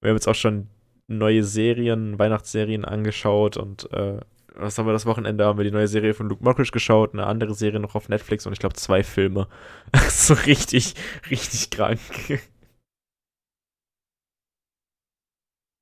Wir 0.02 0.10
haben 0.10 0.18
jetzt 0.18 0.28
auch 0.28 0.36
schon 0.36 0.68
neue 1.08 1.44
Serien, 1.44 2.20
Weihnachtsserien 2.20 2.86
angeschaut 2.86 3.58
und 3.58 3.92
äh, 3.92 4.20
was 4.56 4.78
haben 4.78 4.88
wir 4.88 4.94
das 4.94 5.06
Wochenende? 5.06 5.46
Haben 5.46 5.58
wir 5.58 5.64
die 5.64 5.72
neue 5.72 5.88
Serie 5.88 6.14
von 6.14 6.28
Luke 6.28 6.44
Mockridge 6.44 6.72
geschaut, 6.72 7.14
eine 7.14 7.26
andere 7.26 7.54
Serie 7.56 7.80
noch 7.80 7.96
auf 7.96 8.10
Netflix 8.10 8.46
und 8.46 8.54
ich 8.54 8.60
glaube 8.60 8.76
zwei 8.76 9.04
Filme. 9.04 9.48
so 10.10 10.34
richtig, 10.34 10.96
richtig 11.30 11.70
krank. 11.70 12.00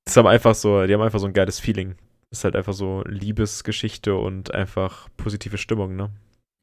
Das 0.06 0.15
haben 0.15 0.28
einfach 0.28 0.56
so, 0.56 0.86
die 0.86 0.93
haben 0.93 1.02
einfach 1.02 1.20
so 1.20 1.28
ein 1.28 1.34
geiles 1.34 1.60
Feeling. 1.60 1.96
Das 2.30 2.39
ist 2.39 2.43
halt 2.43 2.56
einfach 2.56 2.74
so 2.74 3.04
Liebesgeschichte 3.06 4.15
und 4.15 4.54
einfach 4.54 5.10
positive 5.17 5.58
Stimmung, 5.58 5.96
ne? 5.96 6.12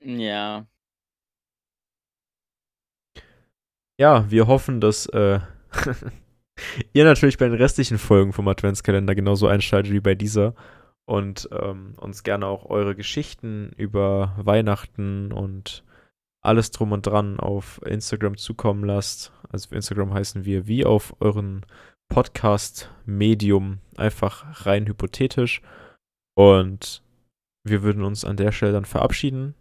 Ja. 0.03 0.67
Ja, 3.99 4.29
wir 4.31 4.47
hoffen, 4.49 4.81
dass 4.81 5.07
äh, 5.07 5.39
ihr 6.93 7.05
natürlich 7.05 7.39
bei 7.39 7.47
den 7.47 7.55
restlichen 7.55 7.99
Folgen 7.99 8.33
vom 8.33 8.49
Adventskalender 8.49 9.15
genauso 9.15 9.47
einschaltet 9.47 9.93
wie 9.93 10.01
bei 10.01 10.15
dieser 10.15 10.55
und 11.07 11.49
ähm, 11.53 11.95
uns 11.99 12.23
gerne 12.25 12.47
auch 12.47 12.67
eure 12.67 12.97
Geschichten 12.97 13.71
über 13.77 14.35
Weihnachten 14.39 15.33
und 15.33 15.85
alles 16.43 16.71
drum 16.71 16.93
und 16.93 17.07
dran 17.07 17.39
auf 17.39 17.81
Instagram 17.87 18.37
zukommen 18.37 18.85
lasst. 18.85 19.33
Also 19.51 19.69
auf 19.69 19.73
Instagram 19.73 20.13
heißen 20.13 20.45
wir 20.45 20.67
wie 20.67 20.85
auf 20.85 21.15
euren 21.21 21.65
Podcast-Medium 22.09 23.79
einfach 23.97 24.67
rein 24.67 24.87
hypothetisch. 24.87 25.63
Und 26.37 27.03
wir 27.65 27.83
würden 27.83 28.03
uns 28.03 28.25
an 28.25 28.37
der 28.37 28.53
Stelle 28.53 28.73
dann 28.73 28.85
verabschieden 28.85 29.55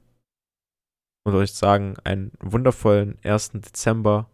und 1.23 1.35
euch 1.35 1.53
sagen, 1.53 1.95
einen 2.03 2.31
wundervollen 2.39 3.17
1. 3.23 3.51
Dezember. 3.53 4.29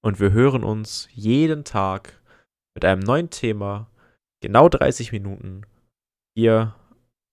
Und 0.00 0.20
wir 0.20 0.32
hören 0.32 0.62
uns 0.62 1.08
jeden 1.12 1.64
Tag 1.64 2.20
mit 2.74 2.84
einem 2.84 3.02
neuen 3.02 3.30
Thema, 3.30 3.90
genau 4.40 4.68
30 4.68 5.10
Minuten, 5.10 5.66
hier 6.36 6.76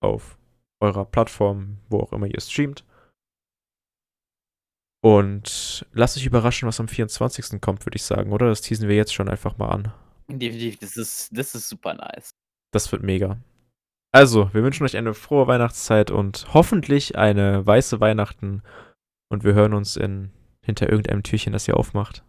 auf 0.01 0.37
eurer 0.81 1.05
Plattform, 1.05 1.77
wo 1.89 1.99
auch 1.99 2.11
immer 2.11 2.27
ihr 2.27 2.41
streamt. 2.41 2.83
Und 5.03 5.85
lasst 5.93 6.17
euch 6.17 6.25
überraschen, 6.25 6.67
was 6.67 6.79
am 6.79 6.87
24. 6.87 7.61
kommt, 7.61 7.85
würde 7.85 7.95
ich 7.95 8.03
sagen, 8.03 8.33
oder? 8.33 8.47
Das 8.47 8.61
teasen 8.61 8.89
wir 8.89 8.95
jetzt 8.95 9.13
schon 9.13 9.29
einfach 9.29 9.57
mal 9.59 9.69
an. 9.69 9.93
Definitiv, 10.27 10.79
das 10.79 10.97
ist, 10.97 11.29
das 11.31 11.53
ist 11.53 11.69
super 11.69 11.93
nice. 11.93 12.31
Das 12.73 12.91
wird 12.91 13.03
mega. 13.03 13.37
Also, 14.11 14.51
wir 14.53 14.63
wünschen 14.63 14.83
euch 14.83 14.97
eine 14.97 15.13
frohe 15.13 15.45
Weihnachtszeit 15.45 16.09
und 16.09 16.47
hoffentlich 16.53 17.17
eine 17.17 17.65
weiße 17.65 17.99
Weihnachten. 17.99 18.63
Und 19.29 19.43
wir 19.43 19.53
hören 19.53 19.73
uns 19.73 19.95
in, 19.95 20.31
hinter 20.61 20.89
irgendeinem 20.89 21.23
Türchen, 21.23 21.53
das 21.53 21.67
ihr 21.67 21.77
aufmacht. 21.77 22.23